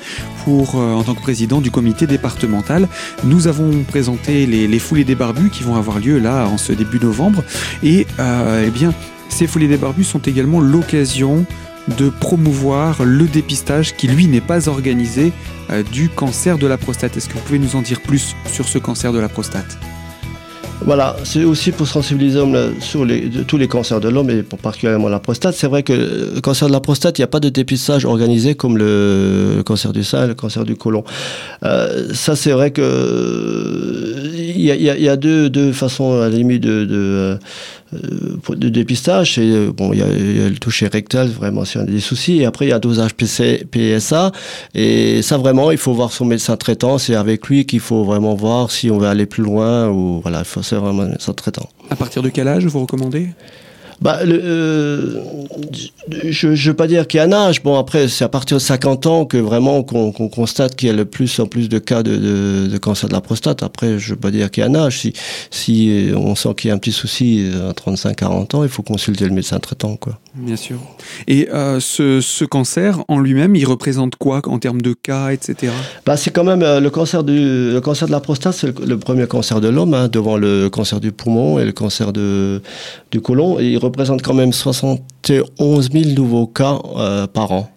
euh, 0.47 0.93
en 0.93 1.03
tant 1.03 1.13
que 1.13 1.21
président 1.21 1.61
du 1.61 1.69
comité 1.69 2.07
départemental. 2.07 2.87
Nous 3.23 3.45
avons 3.45 3.83
présenté 3.83 4.47
les, 4.47 4.67
les 4.67 4.79
foulées 4.79 5.03
des 5.03 5.13
barbus 5.13 5.51
qui 5.51 5.61
vont 5.61 5.75
avoir 5.75 5.99
lieu 5.99 6.17
là 6.17 6.47
en 6.47 6.57
ce 6.57 6.73
début 6.73 6.99
novembre 6.99 7.43
et 7.83 8.07
euh, 8.17 8.67
eh 8.67 8.87
ces 9.29 9.45
foulées 9.45 9.67
des 9.67 9.77
barbus 9.77 10.05
sont 10.05 10.19
également 10.19 10.59
l'occasion 10.59 11.45
de 11.97 12.09
promouvoir 12.09 13.03
le 13.03 13.25
dépistage 13.25 13.95
qui, 13.95 14.07
lui, 14.07 14.27
n'est 14.27 14.41
pas 14.41 14.69
organisé 14.69 15.31
euh, 15.69 15.83
du 15.83 16.09
cancer 16.09 16.57
de 16.57 16.67
la 16.67 16.77
prostate. 16.77 17.17
Est-ce 17.17 17.29
que 17.29 17.33
vous 17.33 17.41
pouvez 17.41 17.59
nous 17.59 17.75
en 17.75 17.81
dire 17.81 18.01
plus 18.01 18.35
sur 18.51 18.67
ce 18.67 18.77
cancer 18.77 19.13
de 19.13 19.19
la 19.19 19.29
prostate? 19.29 19.77
Voilà, 20.81 21.17
c'est 21.25 21.43
aussi 21.43 21.71
pour 21.71 21.87
sensibiliser 21.87 22.41
sur 22.79 23.03
les, 23.03 23.29
tous 23.29 23.57
les 23.57 23.67
cancers 23.67 23.99
de 23.99 24.07
l'homme 24.07 24.29
et 24.29 24.43
pour 24.43 24.59
particulièrement 24.59 25.09
la 25.09 25.19
prostate. 25.19 25.53
C'est 25.53 25.67
vrai 25.67 25.83
que 25.83 25.91
le 25.93 26.39
cancer 26.39 26.69
de 26.69 26.73
la 26.73 26.79
prostate, 26.79 27.19
il 27.19 27.21
n'y 27.21 27.25
a 27.25 27.27
pas 27.27 27.41
de 27.41 27.49
dépistage 27.49 28.05
organisé 28.05 28.55
comme 28.55 28.77
le 28.77 29.61
cancer 29.65 29.91
du 29.91 30.05
sein, 30.05 30.25
le 30.25 30.35
cancer 30.35 30.63
du 30.63 30.77
côlon. 30.77 31.03
Euh, 31.63 32.13
ça, 32.13 32.37
c'est 32.37 32.51
vrai 32.51 32.71
que 32.71 34.15
il 34.35 34.61
y, 34.61 35.09
a 35.09 35.15
deux, 35.17 35.71
façons 35.73 36.21
à 36.21 36.29
la 36.29 36.29
limite 36.29 36.61
de, 36.63 36.87
euh, 36.91 37.37
de 37.91 38.69
dépistage, 38.69 39.35
c'est 39.35 39.41
euh, 39.41 39.71
bon, 39.71 39.93
il 39.93 39.99
y, 39.99 40.03
a 40.03 40.49
le 40.49 40.57
toucher 40.57 40.87
rectal 40.87 41.27
vraiment 41.27 41.65
si 41.65 41.77
on 41.77 41.81
a 41.81 41.85
des 41.85 41.99
soucis, 41.99 42.41
et 42.41 42.45
après 42.45 42.65
il 42.65 42.69
y 42.69 42.73
a 42.73 42.79
dosage 42.79 43.11
PSA, 43.15 44.31
et 44.75 45.21
ça 45.21 45.37
vraiment 45.37 45.71
il 45.71 45.77
faut 45.77 45.93
voir 45.93 46.11
son 46.11 46.25
médecin 46.25 46.55
traitant, 46.57 46.97
c'est 46.97 47.15
avec 47.15 47.47
lui 47.47 47.65
qu'il 47.65 47.79
faut 47.79 48.03
vraiment 48.03 48.35
voir 48.35 48.71
si 48.71 48.91
on 48.91 48.97
veut 48.97 49.07
aller 49.07 49.25
plus 49.25 49.43
loin 49.43 49.89
ou 49.89 50.19
voilà, 50.21 50.39
il 50.39 50.45
faut 50.45 50.61
faire 50.61 50.83
un 50.83 50.93
médecin 50.93 51.33
traitant. 51.33 51.69
À 51.89 51.95
partir 51.95 52.21
de 52.21 52.29
quel 52.29 52.47
âge 52.47 52.65
vous 52.65 52.81
recommandez? 52.81 53.29
Bah, 54.01 54.23
le, 54.23 54.39
euh, 54.41 55.23
je 56.25 56.47
ne 56.47 56.55
veux 56.55 56.73
pas 56.73 56.87
dire 56.87 57.07
qu'il 57.07 57.19
y 57.19 57.21
a 57.21 57.25
un 57.25 57.31
âge. 57.31 57.61
Bon, 57.63 57.77
après, 57.77 58.07
c'est 58.07 58.23
à 58.23 58.29
partir 58.29 58.57
de 58.57 58.61
50 58.61 59.05
ans 59.05 59.25
que 59.25 59.37
vraiment 59.37 59.83
qu'on 59.83 60.11
constate 60.11 60.75
qu'il 60.75 60.87
y 60.87 60.91
a 60.91 60.95
le 60.95 61.05
plus 61.05 61.39
en 61.39 61.45
plus 61.45 61.69
de 61.69 61.79
cas 61.79 62.03
de, 62.03 62.15
de, 62.15 62.67
de 62.67 62.77
cancer 62.77 63.09
de 63.09 63.13
la 63.13 63.21
prostate. 63.21 63.63
Après, 63.63 63.99
je 63.99 64.09
ne 64.09 64.15
veux 64.15 64.19
pas 64.19 64.31
dire 64.31 64.49
qu'il 64.51 64.63
y 64.63 64.65
a 64.65 64.69
un 64.69 64.75
âge. 64.75 64.99
Si, 64.99 65.13
si 65.51 66.11
on 66.15 66.35
sent 66.35 66.53
qu'il 66.55 66.69
y 66.69 66.71
a 66.71 66.75
un 66.75 66.77
petit 66.77 66.91
souci 66.91 67.49
à 67.53 67.73
35-40 67.73 68.55
ans, 68.55 68.63
il 68.63 68.69
faut 68.69 68.83
consulter 68.83 69.25
le 69.25 69.31
médecin 69.31 69.59
traitant. 69.59 69.95
Quoi. 69.95 70.17
Bien 70.35 70.55
sûr. 70.55 70.77
Et 71.27 71.49
euh, 71.49 71.79
ce, 71.79 72.21
ce, 72.21 72.45
cancer 72.45 73.03
en 73.07 73.19
lui-même, 73.19 73.55
il 73.55 73.65
représente 73.65 74.15
quoi 74.15 74.41
en 74.45 74.59
termes 74.59 74.81
de 74.81 74.93
cas, 74.93 75.29
etc. 75.29 75.73
bah, 76.05 76.17
C'est 76.17 76.31
quand 76.31 76.43
même 76.43 76.61
euh, 76.61 76.79
le, 76.79 76.89
cancer 76.89 77.23
du, 77.23 77.71
le 77.71 77.79
cancer 77.81 78.07
de 78.07 78.11
la 78.11 78.19
prostate, 78.19 78.53
c'est 78.53 78.79
le, 78.79 78.97
premier 78.99 79.27
cancer 79.27 79.59
de 79.59 79.67
l'homme, 79.67 79.93
hein, 79.93 80.07
devant 80.07 80.37
le 80.37 80.69
cancer 80.69 80.99
du 80.99 81.11
poumon 81.11 81.59
et 81.59 81.65
le 81.65 81.71
cancer 81.71 82.13
de, 82.13 82.61
du 83.11 83.21
côlon. 83.21 83.59
Et 83.59 83.71
il 83.71 83.77
représente 83.89 84.21
quand 84.21 84.33
même 84.33 84.53
71 84.53 85.91
000 85.91 86.05
nouveaux 86.15 86.47
cas 86.47 86.79
euh, 86.95 87.27
par 87.27 87.51
an. 87.51 87.69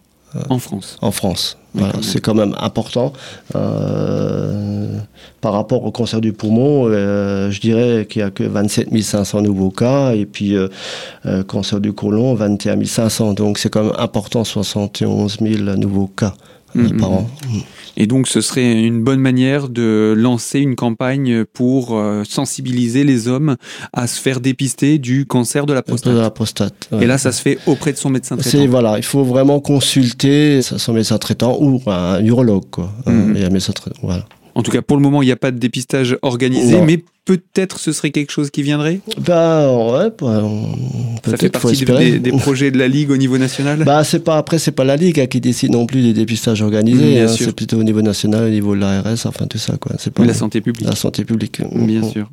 En 0.48 0.58
France 0.58 0.96
En 1.02 1.10
France. 1.10 1.58
Voilà, 1.74 1.94
c'est 2.02 2.20
quand 2.20 2.34
même 2.34 2.54
important. 2.58 3.12
Euh, 3.54 4.98
par 5.40 5.52
rapport 5.54 5.84
au 5.84 5.90
cancer 5.90 6.20
du 6.20 6.32
poumon, 6.32 6.86
euh, 6.86 7.50
je 7.50 7.60
dirais 7.60 8.06
qu'il 8.08 8.22
n'y 8.22 8.28
a 8.28 8.30
que 8.30 8.44
27 8.44 8.88
500 9.02 9.42
nouveaux 9.42 9.70
cas, 9.70 10.12
et 10.12 10.26
puis 10.26 10.54
euh, 10.54 10.68
euh, 11.26 11.42
cancer 11.42 11.80
du 11.80 11.92
côlon, 11.92 12.34
21 12.34 12.84
500. 12.84 13.32
Donc 13.34 13.58
c'est 13.58 13.70
quand 13.70 13.84
même 13.84 13.94
important, 13.98 14.44
71 14.44 15.38
000 15.40 15.76
nouveaux 15.76 16.08
cas 16.08 16.34
mm-hmm. 16.76 16.98
par 16.98 17.12
an. 17.12 17.30
Et 17.96 18.06
donc, 18.06 18.26
ce 18.26 18.40
serait 18.40 18.72
une 18.82 19.02
bonne 19.02 19.20
manière 19.20 19.68
de 19.68 20.14
lancer 20.16 20.60
une 20.60 20.76
campagne 20.76 21.44
pour 21.44 21.98
euh, 21.98 22.22
sensibiliser 22.24 23.04
les 23.04 23.28
hommes 23.28 23.56
à 23.92 24.06
se 24.06 24.20
faire 24.20 24.40
dépister 24.40 24.98
du 24.98 25.26
cancer 25.26 25.66
de 25.66 25.74
la 25.74 25.82
prostate. 25.82 26.12
De 26.12 26.18
la 26.18 26.30
prostate. 26.30 26.88
Et 27.00 27.06
là, 27.06 27.18
ça 27.18 27.32
se 27.32 27.42
fait 27.42 27.58
auprès 27.66 27.92
de 27.92 27.98
son 27.98 28.08
médecin 28.10 28.36
traitant. 28.36 28.66
Voilà, 28.66 28.96
il 28.96 29.04
faut 29.04 29.24
vraiment 29.24 29.60
consulter 29.60 30.62
son 30.62 30.92
médecin 30.94 31.18
traitant 31.18 31.58
ou 31.60 31.82
un 31.86 32.24
urologue, 32.24 32.70
quoi. 32.70 32.92
Mmh. 33.06 33.36
Et 33.36 33.44
un 33.44 33.50
médecin 33.50 33.72
traitant, 33.72 34.00
voilà. 34.02 34.24
En 34.54 34.62
tout 34.62 34.70
cas, 34.70 34.82
pour 34.82 34.96
le 34.96 35.02
moment, 35.02 35.22
il 35.22 35.26
n'y 35.26 35.32
a 35.32 35.36
pas 35.36 35.50
de 35.50 35.58
dépistage 35.58 36.16
organisé, 36.22 36.80
mais 36.80 37.02
peut-être 37.24 37.78
ce 37.78 37.92
serait 37.92 38.10
quelque 38.10 38.30
chose 38.30 38.50
qui 38.50 38.62
viendrait 38.62 39.00
Bah 39.18 39.70
ouais, 39.72 40.10
bah, 40.20 40.42
ça 41.24 41.36
fait 41.36 41.48
partie 41.48 41.84
des, 41.84 42.18
des, 42.18 42.32
projets 42.32 42.70
de 42.70 42.78
la 42.78 42.88
Ligue 42.88 43.10
au 43.10 43.16
niveau 43.16 43.38
national? 43.38 43.84
Bah 43.84 44.04
c'est 44.04 44.24
pas 44.24 44.36
après 44.36 44.58
c'est 44.58 44.72
pas 44.72 44.84
la 44.84 44.96
Ligue 44.96 45.20
hein, 45.20 45.26
qui 45.26 45.40
décide 45.40 45.70
non 45.72 45.86
plus 45.86 46.02
des 46.02 46.12
dépistages 46.12 46.62
organisés, 46.62 47.20
hein, 47.20 47.28
c'est 47.28 47.54
plutôt 47.54 47.78
au 47.78 47.84
niveau 47.84 48.02
national, 48.02 48.44
au 48.44 48.50
niveau 48.50 48.74
de 48.74 48.80
l'ARS, 48.80 49.26
enfin 49.26 49.46
tout 49.46 49.58
ça 49.58 49.76
quoi. 49.76 49.96
Pas 50.14 50.24
la 50.24 50.34
santé 50.34 50.60
publique. 50.60 50.88
La 50.88 50.96
santé 50.96 51.24
publique. 51.24 51.62
Bien 51.72 52.02
sûr. 52.02 52.28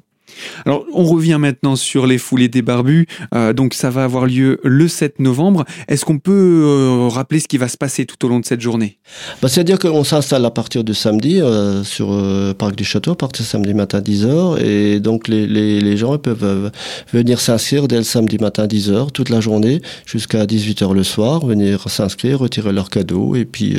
Alors, 0.65 0.85
on 0.93 1.03
revient 1.03 1.37
maintenant 1.39 1.75
sur 1.75 2.07
les 2.07 2.17
foulées 2.17 2.47
des 2.47 2.61
barbus. 2.61 3.07
Euh, 3.33 3.53
donc, 3.53 3.73
ça 3.73 3.89
va 3.89 4.03
avoir 4.03 4.25
lieu 4.25 4.59
le 4.63 4.87
7 4.87 5.19
novembre. 5.19 5.65
Est-ce 5.87 6.05
qu'on 6.05 6.19
peut 6.19 6.63
euh, 6.65 7.07
rappeler 7.07 7.39
ce 7.39 7.47
qui 7.47 7.57
va 7.57 7.67
se 7.67 7.77
passer 7.77 8.05
tout 8.05 8.23
au 8.25 8.29
long 8.29 8.39
de 8.39 8.45
cette 8.45 8.61
journée? 8.61 8.97
Bah, 9.41 9.47
C'est-à-dire 9.47 9.79
qu'on 9.79 10.03
s'installe 10.03 10.45
à 10.45 10.51
partir 10.51 10.83
de 10.83 10.93
samedi 10.93 11.41
euh, 11.41 11.83
sur 11.83 12.11
le 12.11 12.53
Parc 12.53 12.75
du 12.75 12.83
Château, 12.83 13.11
à 13.11 13.17
partir 13.17 13.43
de 13.43 13.49
samedi 13.49 13.73
matin 13.73 13.99
10h. 13.99 14.63
Et 14.63 14.99
donc, 14.99 15.27
les, 15.27 15.47
les, 15.47 15.79
les 15.81 15.97
gens 15.97 16.17
peuvent 16.17 16.71
venir 17.13 17.39
s'inscrire 17.39 17.87
dès 17.87 17.97
le 17.97 18.03
samedi 18.03 18.37
matin 18.37 18.67
10h, 18.67 19.11
toute 19.11 19.29
la 19.29 19.41
journée, 19.41 19.81
jusqu'à 20.05 20.45
18h 20.45 20.93
le 20.93 21.03
soir, 21.03 21.45
venir 21.45 21.89
s'inscrire, 21.89 22.39
retirer 22.39 22.71
leurs 22.71 22.89
cadeaux 22.89 23.35
et 23.35 23.45
puis 23.45 23.77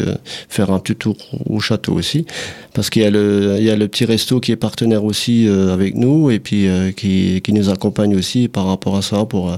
faire 0.48 0.70
un 0.70 0.78
petit 0.78 0.96
tour 0.96 1.16
au 1.46 1.60
château 1.60 1.92
aussi. 1.94 2.26
Parce 2.74 2.90
qu'il 2.90 3.02
y, 3.02 3.04
a 3.04 3.10
le, 3.10 3.56
il 3.58 3.64
y 3.64 3.70
a 3.70 3.76
le 3.76 3.88
petit 3.88 4.04
resto 4.04 4.40
qui 4.40 4.52
est 4.52 4.56
partenaire 4.56 5.04
aussi 5.04 5.48
avec 5.48 5.94
nous. 5.96 6.30
Et 6.30 6.38
puis 6.38 6.49
euh, 6.52 6.92
qui, 6.92 7.40
qui, 7.42 7.52
nous 7.52 7.68
accompagne 7.68 8.16
aussi 8.16 8.48
par 8.48 8.66
rapport 8.66 8.96
à 8.96 9.02
ça 9.02 9.24
pour, 9.24 9.52
euh, 9.52 9.56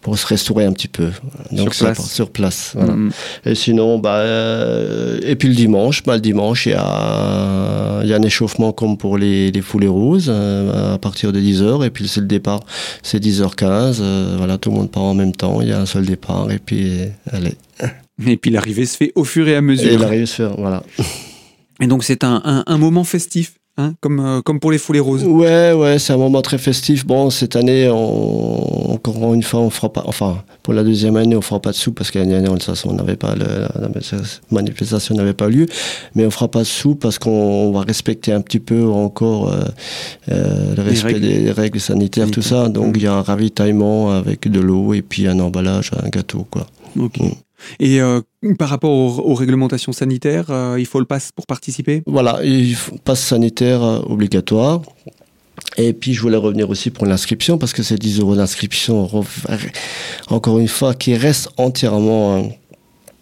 pour 0.00 0.18
se 0.18 0.26
restaurer 0.26 0.64
un 0.64 0.72
petit 0.72 0.88
peu. 0.88 1.10
Donc 1.52 1.74
sur 1.74 1.86
place. 1.86 2.10
Sur 2.10 2.30
place 2.30 2.74
mm. 2.76 3.10
Et 3.44 3.54
sinon, 3.54 3.98
bah, 3.98 4.16
euh, 4.16 5.20
et 5.22 5.36
puis 5.36 5.48
le 5.48 5.54
dimanche, 5.54 6.02
bah, 6.02 6.14
le 6.14 6.20
dimanche, 6.20 6.66
il 6.66 6.72
y 6.72 6.74
a, 6.74 8.02
y 8.04 8.12
a 8.12 8.16
un 8.16 8.22
échauffement 8.22 8.72
comme 8.72 8.96
pour 8.96 9.18
les, 9.18 9.50
les 9.50 9.60
foulées 9.60 9.88
roses 9.88 10.28
euh, 10.30 10.94
à 10.94 10.98
partir 10.98 11.32
de 11.32 11.40
10h. 11.40 11.84
Et 11.84 11.90
puis 11.90 12.08
c'est 12.08 12.20
le 12.20 12.26
départ, 12.26 12.60
c'est 13.02 13.22
10h15. 13.22 13.98
Euh, 14.00 14.34
voilà, 14.38 14.56
tout 14.56 14.70
le 14.70 14.76
monde 14.76 14.90
part 14.90 15.02
en 15.02 15.14
même 15.14 15.32
temps. 15.32 15.60
Il 15.60 15.68
y 15.68 15.72
a 15.72 15.80
un 15.80 15.86
seul 15.86 16.06
départ. 16.06 16.50
Et 16.50 16.58
puis, 16.58 17.02
allez. 17.30 17.54
Et 18.26 18.36
puis 18.36 18.50
l'arrivée 18.50 18.86
se 18.86 18.96
fait 18.96 19.12
au 19.14 19.24
fur 19.24 19.46
et 19.46 19.56
à 19.56 19.60
mesure. 19.60 19.92
Et 19.92 19.98
l'arrivée 19.98 20.26
se 20.26 20.36
fait, 20.36 20.54
voilà. 20.56 20.82
Et 21.80 21.86
donc 21.86 22.02
c'est 22.02 22.24
un, 22.24 22.40
un, 22.44 22.64
un 22.66 22.78
moment 22.78 23.04
festif 23.04 23.57
Hein, 23.80 23.94
comme, 24.00 24.18
euh, 24.18 24.42
comme 24.42 24.58
pour 24.58 24.72
les 24.72 24.78
foulées 24.78 24.98
roses. 24.98 25.22
Ouais, 25.22 25.72
ouais, 25.72 26.00
c'est 26.00 26.12
un 26.12 26.16
moment 26.16 26.42
très 26.42 26.58
festif. 26.58 27.06
Bon, 27.06 27.30
cette 27.30 27.54
année, 27.54 27.88
on, 27.88 28.94
encore 28.94 29.32
une 29.32 29.44
fois, 29.44 29.60
on 29.60 29.70
fera 29.70 29.92
pas, 29.92 30.02
enfin, 30.06 30.42
pour 30.64 30.74
la 30.74 30.82
deuxième 30.82 31.16
année, 31.16 31.36
on 31.36 31.40
fera 31.40 31.62
pas 31.62 31.70
de 31.70 31.76
sous 31.76 31.92
parce 31.92 32.10
qu'année 32.10 32.34
année, 32.34 32.48
on 32.48 32.92
n'avait 32.92 33.14
pas, 33.14 33.36
la 33.36 33.68
manifestation 34.50 35.14
n'avait 35.14 35.32
pas 35.32 35.48
lieu, 35.48 35.66
mais 36.16 36.26
on 36.26 36.30
fera 36.32 36.48
pas 36.48 36.60
de 36.60 36.64
sous 36.64 36.96
parce 36.96 37.20
qu'on 37.20 37.70
va 37.70 37.82
respecter 37.82 38.32
un 38.32 38.40
petit 38.40 38.58
peu 38.58 38.84
encore 38.84 39.52
euh, 39.52 39.62
euh, 40.32 40.74
le 40.74 40.82
respect 40.82 41.20
des 41.20 41.52
règles 41.52 41.78
sanitaires, 41.78 42.32
tout 42.32 42.42
ça. 42.42 42.68
Donc, 42.68 42.96
il 42.96 43.04
y 43.04 43.06
a 43.06 43.14
un 43.14 43.22
ravitaillement 43.22 44.10
avec 44.10 44.50
de 44.50 44.58
l'eau 44.58 44.92
et 44.92 45.02
puis 45.02 45.28
un 45.28 45.38
emballage, 45.38 45.92
un 46.04 46.08
gâteau, 46.08 46.44
quoi. 46.50 46.66
Ok. 46.98 47.20
Mm. 47.20 47.47
Et 47.80 48.00
euh, 48.00 48.20
par 48.58 48.68
rapport 48.68 48.90
aux, 48.90 49.34
réglementations 49.34 49.92
sanitaires, 49.92 50.46
euh, 50.50 50.76
il 50.78 50.86
faut 50.86 50.98
le 50.98 51.04
pass 51.04 51.32
pour 51.32 51.46
participer? 51.46 52.02
Voilà, 52.06 52.40
il 52.44 52.74
faut 52.74 52.96
passe 52.98 53.20
sanitaire 53.20 53.82
euh, 53.82 54.00
obligatoire. 54.00 54.82
Et 55.76 55.92
puis 55.92 56.14
je 56.14 56.20
voulais 56.20 56.36
revenir 56.36 56.70
aussi 56.70 56.90
pour 56.90 57.06
l'inscription 57.06 57.58
parce 57.58 57.72
que 57.72 57.82
c'est 57.82 57.98
10 57.98 58.20
euros 58.20 58.36
d'inscription, 58.36 59.08
encore 60.28 60.58
une 60.58 60.68
fois, 60.68 60.94
qui 60.94 61.14
reste 61.14 61.50
entièrement 61.56 62.50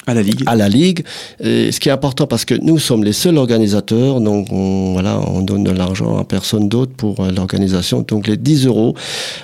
à 0.07 0.15
la 0.15 0.23
Ligue. 0.23 0.43
À 0.47 0.55
la 0.55 0.69
Ligue. 0.69 1.05
Et 1.41 1.73
ce 1.73 1.81
qui 1.81 1.89
est 1.89 1.93
important 1.93 2.27
parce 2.29 2.45
que 2.45 2.55
nous 2.55 2.79
sommes 2.79 3.03
les 3.03 3.13
seuls 3.13 3.37
organisateurs, 3.39 4.21
donc 4.21 4.47
on, 4.53 4.93
voilà, 4.93 5.21
on 5.27 5.43
donne 5.43 5.65
de 5.65 5.73
l'argent 5.73 6.17
à 6.17 6.25
personne 6.25 6.69
d'autre 6.69 6.93
pour 6.97 7.21
euh, 7.21 7.33
l'organisation. 7.33 8.05
Donc 8.07 8.29
les 8.29 8.37
10 8.37 8.67
euros 8.67 8.95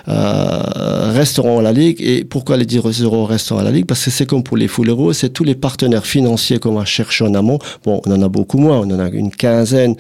euh, 0.07 1.13
resteront 1.13 1.59
à 1.59 1.63
la 1.63 1.73
Ligue. 1.73 1.97
Et 2.01 2.23
pourquoi 2.25 2.57
les 2.57 2.65
10 2.65 3.03
euros 3.03 3.25
resteront 3.25 3.59
à 3.59 3.65
la 3.65 3.73
Ligue? 3.73 3.87
Parce 3.87 4.05
que 4.05 4.11
c'est 4.11 4.25
comme 4.25 4.45
pour 4.45 4.57
les 4.57 4.69
Full 4.69 4.89
euros, 4.89 5.13
c'est 5.13 5.31
tous 5.31 5.43
les 5.43 5.57
partenaires 5.57 6.07
financiers 6.07 6.61
qu'on 6.61 6.75
va 6.75 6.85
chercher 6.85 7.25
en 7.25 7.35
amont. 7.35 7.59
Bon, 7.85 8.01
on 8.07 8.13
en 8.13 8.23
a 8.23 8.29
beaucoup 8.29 8.59
moins, 8.59 8.79
on 8.79 8.91
en 8.91 9.01
a 9.01 9.09
une 9.09 9.33
quinzaine 9.33 9.97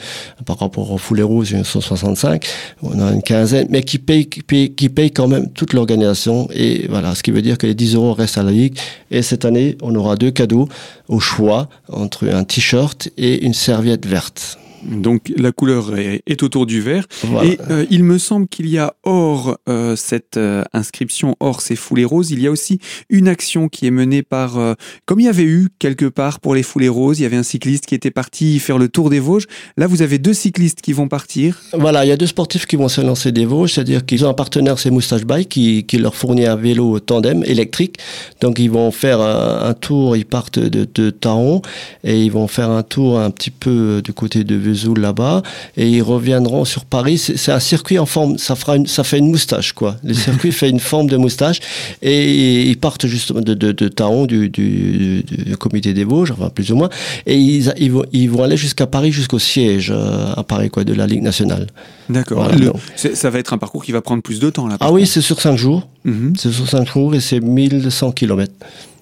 par 0.46 0.58
rapport 0.60 0.92
aux 0.92 0.98
Full 0.98 1.20
euros, 1.20 1.44
165. 1.44 2.46
On 2.82 3.00
en 3.00 3.08
a 3.08 3.12
une 3.12 3.22
quinzaine, 3.22 3.66
mais 3.68 3.82
qui 3.82 3.98
payent, 3.98 4.26
qui 4.26 4.42
payent, 4.42 4.72
qui 4.72 4.88
payent 4.88 5.10
quand 5.10 5.26
même 5.26 5.50
toute 5.50 5.72
l'organisation. 5.72 6.48
Et 6.54 6.86
voilà, 6.88 7.16
ce 7.16 7.24
qui 7.24 7.32
veut 7.32 7.42
dire 7.42 7.58
que 7.58 7.66
les 7.66 7.74
10 7.74 7.96
euros 7.96 8.12
restent 8.12 8.38
à 8.38 8.44
la 8.44 8.52
Ligue. 8.52 8.78
Et 9.10 9.22
cette 9.22 9.44
année, 9.44 9.76
on 9.82 9.94
aura 9.96 10.14
deux 10.14 10.30
cadeaux 10.30 10.51
au 10.52 11.20
choix 11.20 11.68
entre 11.88 12.28
un 12.28 12.44
t-shirt 12.44 13.08
et 13.16 13.44
une 13.44 13.54
serviette 13.54 14.06
verte. 14.06 14.58
Donc 14.84 15.32
la 15.36 15.52
couleur 15.52 15.96
est, 15.96 16.42
autour 16.42 16.66
du 16.66 16.80
vert. 16.80 17.06
Et 17.44 17.58
euh, 17.70 17.86
il 17.90 18.04
me 18.04 18.18
semble 18.18 18.48
qu'il 18.48 18.68
y 18.68 18.78
a 18.78 18.94
hors 19.04 19.58
euh, 19.68 19.96
cette 19.96 20.36
euh, 20.36 20.64
inscription, 20.72 21.36
hors 21.40 21.60
ces 21.60 21.76
foulées 21.76 22.04
roses, 22.04 22.30
il 22.30 22.40
y 22.40 22.46
a 22.46 22.50
aussi 22.50 22.78
une 23.08 23.28
action 23.28 23.68
qui 23.68 23.86
est 23.86 23.90
menée 23.90 24.22
par, 24.22 24.58
comme 25.06 25.20
il 25.20 25.26
y 25.26 25.28
avait 25.28 25.44
eu 25.44 25.68
quelque 25.78 26.06
part 26.06 26.40
pour 26.40 26.54
les 26.54 26.62
foulées 26.62 26.88
roses, 26.88 27.20
il 27.20 27.22
y 27.22 27.26
avait 27.26 27.36
un 27.36 27.42
cycliste 27.42 27.86
qui 27.86 27.94
était 27.94 28.10
parti 28.10 28.58
faire 28.58 28.78
le 28.78 28.88
tour 28.88 29.10
des 29.10 29.20
Vosges. 29.20 29.46
Là, 29.76 29.86
vous 29.86 30.02
avez 30.02 30.18
deux 30.18 30.34
cyclistes 30.34 30.80
qui 30.80 30.92
vont 30.92 31.08
partir. 31.08 31.60
Voilà, 31.72 32.04
il 32.04 32.08
y 32.08 32.12
a 32.12 32.16
deux 32.16 32.26
sportifs 32.26 32.66
qui 32.66 32.76
vont 32.76 32.88
se 32.88 33.00
lancer 33.00 33.32
des 33.32 33.44
Vosges, 33.44 33.72
c'est-à-dire 33.74 34.04
qu'ils 34.04 34.24
ont 34.24 34.28
un 34.28 34.34
partenaire, 34.34 34.78
c'est 34.78 34.90
Moustache 34.90 35.24
Bike, 35.24 35.48
qui, 35.48 35.84
qui, 35.84 35.98
leur 35.98 36.14
fournit 36.14 36.46
un 36.46 36.56
vélo 36.56 36.98
tandem 37.00 37.44
électrique. 37.44 37.98
Donc 38.40 38.58
ils 38.58 38.70
vont 38.70 38.90
faire 38.90 39.20
un, 39.20 39.74
tour, 39.74 40.16
ils 40.16 40.26
partent 40.26 40.58
de, 40.58 40.86
de 40.92 41.10
Taron 41.10 41.62
et 42.04 42.20
ils 42.20 42.32
vont 42.32 42.48
faire 42.48 42.70
un 42.70 42.82
tour 42.82 43.18
un 43.18 43.30
petit 43.30 43.50
peu 43.50 44.02
du 44.02 44.12
côté 44.12 44.44
de 44.44 44.71
là-bas 45.00 45.42
et 45.76 45.88
ils 45.88 46.02
reviendront 46.02 46.64
sur 46.64 46.84
Paris. 46.84 47.18
C'est 47.18 47.52
un 47.52 47.60
circuit 47.60 47.98
en 47.98 48.06
forme, 48.06 48.38
ça 48.38 48.54
fera 48.54 48.76
une, 48.76 48.86
ça 48.86 49.04
fait 49.04 49.18
une 49.18 49.30
moustache 49.30 49.72
quoi. 49.72 49.96
Le 50.04 50.14
circuit 50.14 50.52
fait 50.60 50.70
une 50.70 50.80
forme 50.80 51.08
de 51.08 51.16
moustache 51.16 51.60
et 52.00 52.62
ils 52.62 52.78
partent 52.78 53.06
justement 53.06 53.40
de, 53.40 53.54
de, 53.54 53.72
de 53.72 53.88
Taon 53.88 54.26
du, 54.26 54.48
du, 54.48 55.22
du, 55.22 55.56
comité 55.56 55.94
des 55.94 56.04
Vosges, 56.04 56.32
enfin 56.32 56.48
plus 56.48 56.72
ou 56.72 56.76
moins, 56.76 56.88
et 57.26 57.36
ils, 57.36 57.72
ils, 57.78 57.92
vont, 57.92 58.04
ils 58.12 58.30
vont 58.30 58.42
aller 58.42 58.56
jusqu'à 58.56 58.86
Paris, 58.86 59.12
jusqu'au 59.12 59.38
siège 59.38 59.92
euh, 59.94 60.32
à 60.36 60.42
Paris 60.42 60.70
quoi 60.70 60.84
de 60.84 60.94
la 60.94 61.06
Ligue 61.06 61.22
nationale. 61.22 61.66
D'accord. 62.08 62.50
ça 62.96 63.30
va 63.30 63.38
être 63.38 63.52
un 63.52 63.58
parcours 63.58 63.84
qui 63.84 63.92
va 63.92 64.00
prendre 64.00 64.22
plus 64.22 64.40
de 64.40 64.50
temps 64.50 64.66
là. 64.66 64.76
Ah 64.80 64.92
oui, 64.92 65.06
c'est 65.06 65.20
sur 65.20 65.40
5 65.40 65.56
jours. 65.56 65.88
Mhm. 66.04 66.34
C'est 66.36 66.52
sur 66.52 66.68
5 66.68 66.86
jours 66.92 67.14
et 67.14 67.20
c'est 67.20 67.40
1100 67.40 68.12
km. 68.12 68.52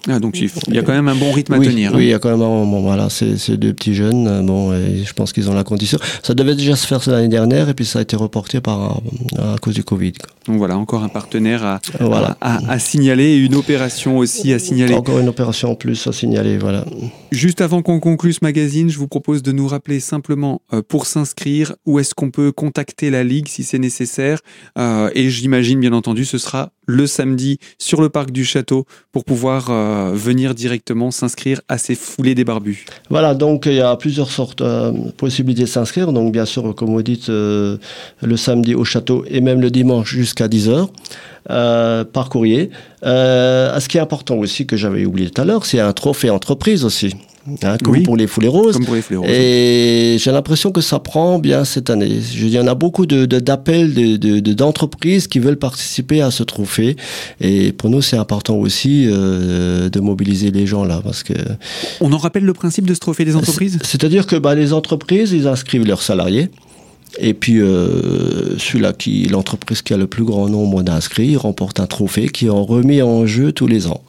Ah, 0.09 0.19
donc 0.19 0.39
il, 0.39 0.49
y 0.73 0.79
a 0.79 0.81
quand 0.81 0.93
même 0.93 1.07
un 1.07 1.15
bon 1.15 1.31
rythme 1.31 1.53
à 1.53 1.59
tenir. 1.59 1.91
Hein. 1.91 1.97
Oui, 1.97 2.05
il 2.05 2.09
y 2.09 2.13
a 2.13 2.19
quand 2.19 2.29
même 2.29 2.41
un 2.41 2.65
bon, 2.65 2.81
voilà, 2.81 3.09
c'est 3.09 3.57
deux 3.57 3.73
petits 3.73 3.93
jeunes, 3.93 4.27
euh, 4.27 4.41
bon, 4.41 4.73
et 4.73 5.03
je 5.05 5.13
pense 5.13 5.31
qu'ils 5.31 5.49
ont 5.49 5.53
la 5.53 5.63
condition. 5.63 5.99
Ça 6.23 6.33
devait 6.33 6.55
déjà 6.55 6.75
se 6.75 6.87
faire 6.87 7.01
l'année 7.07 7.27
dernière 7.27 7.69
et 7.69 7.73
puis 7.73 7.85
ça 7.85 7.99
a 7.99 8.01
été 8.01 8.15
reporté 8.15 8.61
par, 8.61 9.01
à 9.37 9.57
cause 9.61 9.75
du 9.75 9.83
Covid. 9.83 10.13
Donc 10.47 10.57
voilà, 10.57 10.75
encore 10.77 11.03
un 11.03 11.09
partenaire 11.09 11.63
à, 11.63 11.79
voilà. 11.99 12.35
à, 12.41 12.79
signaler 12.79 13.25
et 13.25 13.37
une 13.37 13.53
opération 13.53 14.17
aussi 14.17 14.53
à 14.53 14.59
signaler. 14.59 14.95
Encore 14.95 15.19
une 15.19 15.29
opération 15.29 15.71
en 15.71 15.75
plus 15.75 16.07
à 16.07 16.11
signaler, 16.11 16.57
voilà. 16.57 16.83
Juste 17.31 17.61
avant 17.61 17.83
qu'on 17.83 17.99
conclue 17.99 18.33
ce 18.33 18.39
magazine, 18.41 18.89
je 18.89 18.97
vous 18.97 19.07
propose 19.07 19.43
de 19.43 19.51
nous 19.51 19.67
rappeler 19.67 19.99
simplement 19.99 20.61
euh, 20.73 20.81
pour 20.81 21.05
s'inscrire 21.05 21.75
où 21.85 21.99
est-ce 21.99 22.15
qu'on 22.15 22.31
peut 22.31 22.51
contacter 22.51 23.11
la 23.11 23.23
Ligue 23.23 23.47
si 23.47 23.63
c'est 23.63 23.77
nécessaire. 23.77 24.39
Euh, 24.79 25.11
et 25.13 25.29
j'imagine 25.29 25.79
bien 25.79 25.93
entendu 25.93 26.25
ce 26.25 26.39
sera 26.39 26.71
le 26.87 27.07
samedi 27.07 27.57
sur 27.77 28.01
le 28.01 28.09
parc 28.09 28.31
du 28.31 28.43
château 28.43 28.85
pour 29.11 29.23
pouvoir 29.25 29.69
euh, 29.69 29.90
venir 30.13 30.55
directement 30.55 31.11
s'inscrire 31.11 31.61
à 31.67 31.77
ces 31.77 31.95
foulées 31.95 32.35
des 32.35 32.43
barbus. 32.43 32.85
Voilà, 33.09 33.33
donc 33.33 33.65
il 33.65 33.73
y 33.73 33.81
a 33.81 33.95
plusieurs 33.95 34.31
sortes 34.31 34.61
euh, 34.61 34.91
possibilités 35.17 35.63
de 35.63 35.67
s'inscrire. 35.67 36.13
Donc 36.13 36.31
bien 36.31 36.45
sûr, 36.45 36.75
comme 36.75 36.89
vous 36.89 37.03
dites, 37.03 37.29
euh, 37.29 37.77
le 38.21 38.37
samedi 38.37 38.75
au 38.75 38.83
château 38.83 39.23
et 39.27 39.41
même 39.41 39.61
le 39.61 39.69
dimanche 39.69 40.11
jusqu'à 40.13 40.47
10h. 40.47 40.87
par 41.47 42.29
courrier. 42.29 42.69
ce 43.03 43.87
qui 43.87 43.97
est 43.97 44.01
important 44.01 44.37
aussi, 44.37 44.65
que 44.65 44.77
j'avais 44.77 45.05
oublié 45.05 45.29
tout 45.29 45.41
à 45.41 45.45
l'heure, 45.45 45.65
c'est 45.65 45.79
un 45.79 45.93
trophée 45.93 46.29
entreprise 46.29 46.85
aussi. 46.85 47.13
Hein, 47.63 47.77
comme, 47.83 48.03
pour 48.03 48.17
les 48.17 48.27
foulées 48.27 48.47
roses. 48.47 48.77
Et 49.27 50.17
j'ai 50.19 50.31
l'impression 50.31 50.71
que 50.71 50.81
ça 50.81 50.99
prend 50.99 51.39
bien 51.39 51.65
cette 51.65 51.89
année. 51.89 52.19
Il 52.35 52.49
y 52.49 52.59
en 52.59 52.67
a 52.67 52.75
beaucoup 52.75 53.07
d'appels 53.07 53.93
de, 53.93 54.39
d'entreprises 54.53 55.27
qui 55.27 55.39
veulent 55.39 55.57
participer 55.57 56.21
à 56.21 56.29
ce 56.29 56.43
trophée. 56.43 56.95
Et 57.39 57.71
pour 57.71 57.89
nous, 57.89 58.01
c'est 58.01 58.17
important 58.17 58.55
aussi 58.55 59.07
euh, 59.07 59.89
de 59.89 59.99
mobiliser 59.99 60.51
les 60.51 60.67
gens 60.67 60.83
là. 60.83 61.01
Parce 61.03 61.23
que, 61.23 61.33
On 61.99 62.13
en 62.13 62.17
rappelle 62.17 62.43
le 62.43 62.53
principe 62.53 62.85
de 62.85 62.93
ce 62.93 62.99
trophée 62.99 63.25
des 63.25 63.35
entreprises? 63.35 63.79
C'est-à-dire 63.83 64.27
que 64.27 64.35
bah, 64.35 64.53
les 64.53 64.71
entreprises, 64.71 65.31
ils 65.31 65.47
inscrivent 65.47 65.87
leurs 65.87 66.03
salariés. 66.03 66.49
Et 67.19 67.33
puis, 67.33 67.59
euh, 67.59 68.57
celui-là 68.57 68.93
qui, 68.93 69.25
l'entreprise 69.25 69.81
qui 69.81 69.93
a 69.93 69.97
le 69.97 70.07
plus 70.07 70.23
grand 70.23 70.47
nombre 70.47 70.83
d'inscrits, 70.83 71.35
remporte 71.35 71.79
un 71.79 71.87
trophée 71.87 72.29
qui 72.29 72.45
est 72.45 72.49
remis 72.49 73.01
en 73.01 73.25
jeu 73.25 73.51
tous 73.51 73.67
les 73.67 73.87
ans. 73.87 74.01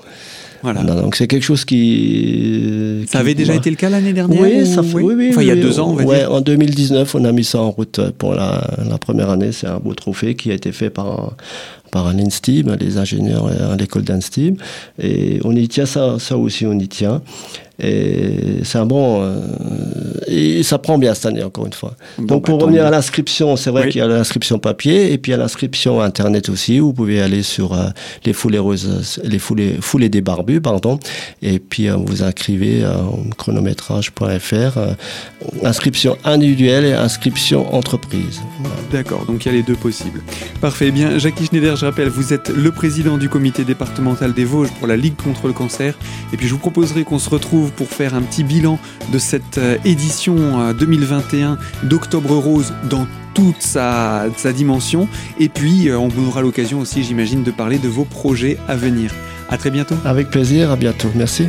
Voilà. 0.63 0.83
donc 0.83 1.17
c'est 1.17 1.27
quelque 1.27 1.45
chose 1.45 1.65
qui. 1.65 3.05
Ça 3.09 3.19
avait 3.19 3.35
déjà 3.35 3.55
été 3.55 3.71
le 3.71 3.77
cas 3.77 3.91
l'année 3.91 4.13
dernière 4.13 4.41
Oui, 4.41 4.67
ça 4.67 4.83
fait, 4.83 4.95
oui, 4.95 5.15
oui, 5.17 5.29
Enfin, 5.31 5.43
il 5.43 5.49
y 5.49 5.51
a 5.51 5.57
deux 5.57 5.81
ans, 5.81 5.91
on 5.91 5.95
va 5.95 6.05
ouais, 6.05 6.25
En 6.25 6.41
2019, 6.41 7.15
on 7.15 7.25
a 7.25 7.33
mis 7.33 7.45
ça 7.45 7.61
en 7.61 7.71
route 7.71 8.01
pour 8.19 8.35
la, 8.35 8.67
la 8.89 8.99
première 8.99 9.31
année. 9.31 9.53
C'est 9.53 9.67
un 9.67 9.79
beau 9.79 9.95
trophée 9.95 10.35
qui 10.35 10.51
a 10.51 10.55
été 10.55 10.73
fait 10.73 10.91
par 10.91 11.35
par 11.93 12.07
un 12.07 12.19
INSTEAM, 12.19 12.75
les 12.81 12.97
ingénieurs 12.97 13.47
à 13.47 13.77
l'école 13.77 14.03
d'INSTEAM. 14.03 14.57
Et 15.01 15.41
on 15.45 15.55
y 15.55 15.69
tient 15.69 15.87
ça, 15.87 16.17
ça 16.19 16.37
aussi, 16.39 16.67
on 16.67 16.79
y 16.79 16.89
tient. 16.89 17.23
Et 17.83 18.61
c'est 18.63 18.79
un 18.79 18.87
bon. 18.87 19.23
Euh, 19.23 19.41
et 20.29 20.63
ça 20.63 20.79
prend 20.79 20.99
bien 20.99 21.15
cette 21.15 21.27
année, 21.27 21.43
encore 21.43 21.67
une 21.67 21.73
fois. 21.73 21.95
Donc, 22.19 22.45
pour 22.47 22.59
bah, 22.59 22.65
revenir 22.65 22.87
à 22.87 22.91
l'inscription, 22.91 23.57
c'est 23.57 23.71
vrai 23.71 23.89
qu'il 23.89 23.99
y 23.99 24.05
a 24.05 24.07
l'inscription 24.07 24.59
papier 24.61 25.13
et 25.13 25.19
puis 25.19 25.33
il 25.33 25.35
y 25.35 25.39
a 25.39 25.39
l'inscription 25.39 26.01
Internet 26.01 26.49
aussi. 26.49 26.81
Où 26.81 26.87
vous 26.87 26.93
pouvez 26.93 27.21
aller 27.21 27.43
sur 27.43 27.73
euh, 27.73 27.89
les 28.25 28.33
foulées 28.33 28.61
roses, 28.61 29.21
les 29.25 29.41
foulées, 29.41 29.77
foulées 29.81 30.09
des 30.09 30.21
barbus, 30.21 30.61
pardon. 30.61 31.01
Et 31.43 31.59
puis, 31.59 31.89
euh, 31.89 31.97
vous 31.97 32.23
inscrivez 32.23 32.85
chronométrage.fr. 33.37 34.79
inscription 35.65 36.17
individuelle 36.25 36.85
et 36.85 36.93
inscription 36.93 37.75
entreprise. 37.75 38.41
D'accord, 38.93 39.25
donc 39.27 39.45
il 39.45 39.49
y 39.49 39.51
a 39.51 39.55
les 39.55 39.63
deux 39.63 39.75
possibles. 39.75 40.23
Parfait. 40.61 40.87
Eh 40.89 40.93
bien, 40.93 41.19
Jackie 41.19 41.47
Schneider, 41.47 41.77
je 41.77 41.87
rappelle, 41.87 42.09
vous 42.09 42.33
êtes 42.33 42.49
le 42.49 42.71
président 42.71 43.19
du 43.19 43.29
comité 43.29 43.65
départemental 43.65 44.33
des 44.33 44.45
Vosges 44.45 44.71
pour 44.79 44.87
la 44.87 44.97
Ligue 44.97 45.17
contre 45.17 45.49
le 45.49 45.53
cancer. 45.53 45.99
Et 46.33 46.37
puis, 46.37 46.47
je 46.47 46.53
vous 46.53 46.61
proposerai 46.61 47.03
qu'on 47.03 47.19
se 47.19 47.29
retrouve 47.29 47.72
pour 47.77 47.89
faire 47.89 48.15
un 48.15 48.23
petit 48.23 48.45
bilan 48.45 48.79
de 49.13 49.19
cette 49.19 49.59
euh, 49.59 49.79
édition 49.85 50.73
2021 50.73 51.53
euh, 51.53 51.57
d'Octobre 51.85 52.37
Rose 52.37 52.73
dans 52.89 53.07
toute 53.35 53.63
sa, 53.63 54.29
dimension. 54.55 55.09
Et 55.39 55.49
puis, 55.49 55.89
euh, 55.89 55.99
on 55.99 56.11
aura 56.27 56.43
l'occasion 56.43 56.81
aussi, 56.81 57.03
j'imagine, 57.03 57.43
de 57.43 57.51
parler 57.51 57.79
de 57.79 57.89
vos 57.89 58.05
projets 58.05 58.59
à 58.69 58.77
venir. 58.77 59.13
À 59.53 59.59
très 59.59 59.71
bientôt. 59.71 59.97
Avec 60.07 60.31
plaisir, 60.31 60.71
à 60.71 60.77
bientôt. 60.77 61.11
Merci. 61.15 61.49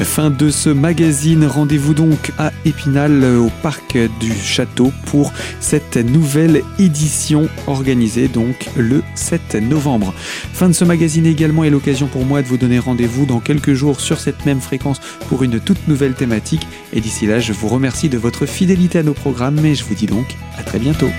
Fin 0.00 0.30
de 0.30 0.48
ce 0.48 0.70
magazine. 0.70 1.44
Rendez-vous 1.44 1.92
donc 1.92 2.32
à 2.38 2.50
Épinal, 2.64 3.22
au 3.24 3.50
parc 3.62 3.98
du 4.20 4.32
château, 4.32 4.90
pour 5.04 5.34
cette 5.60 5.98
nouvelle 5.98 6.62
édition 6.78 7.46
organisée 7.66 8.28
donc 8.28 8.70
le 8.74 9.02
7 9.16 9.56
novembre. 9.56 10.14
Fin 10.54 10.68
de 10.68 10.72
ce 10.72 10.86
magazine 10.86 11.26
également 11.26 11.62
est 11.62 11.68
l'occasion 11.68 12.06
pour 12.06 12.24
moi 12.24 12.40
de 12.40 12.46
vous 12.46 12.56
donner 12.56 12.78
rendez-vous 12.78 13.26
dans 13.26 13.40
quelques 13.40 13.74
jours 13.74 14.00
sur 14.00 14.18
cette 14.18 14.46
même 14.46 14.62
fréquence 14.62 15.02
pour 15.28 15.42
une 15.42 15.60
toute 15.60 15.88
nouvelle 15.88 16.14
thématique. 16.14 16.66
Et 16.94 17.02
d'ici 17.02 17.26
là, 17.26 17.38
je 17.38 17.52
vous 17.52 17.68
remercie 17.68 18.08
de 18.08 18.16
votre 18.16 18.46
fidélité 18.46 19.00
à 19.00 19.02
nos 19.02 19.12
programmes 19.12 19.62
et 19.66 19.74
je 19.74 19.84
vous 19.84 19.94
dis 19.94 20.06
donc 20.06 20.36
à 20.58 20.62
très 20.62 20.78
bientôt. 20.78 21.10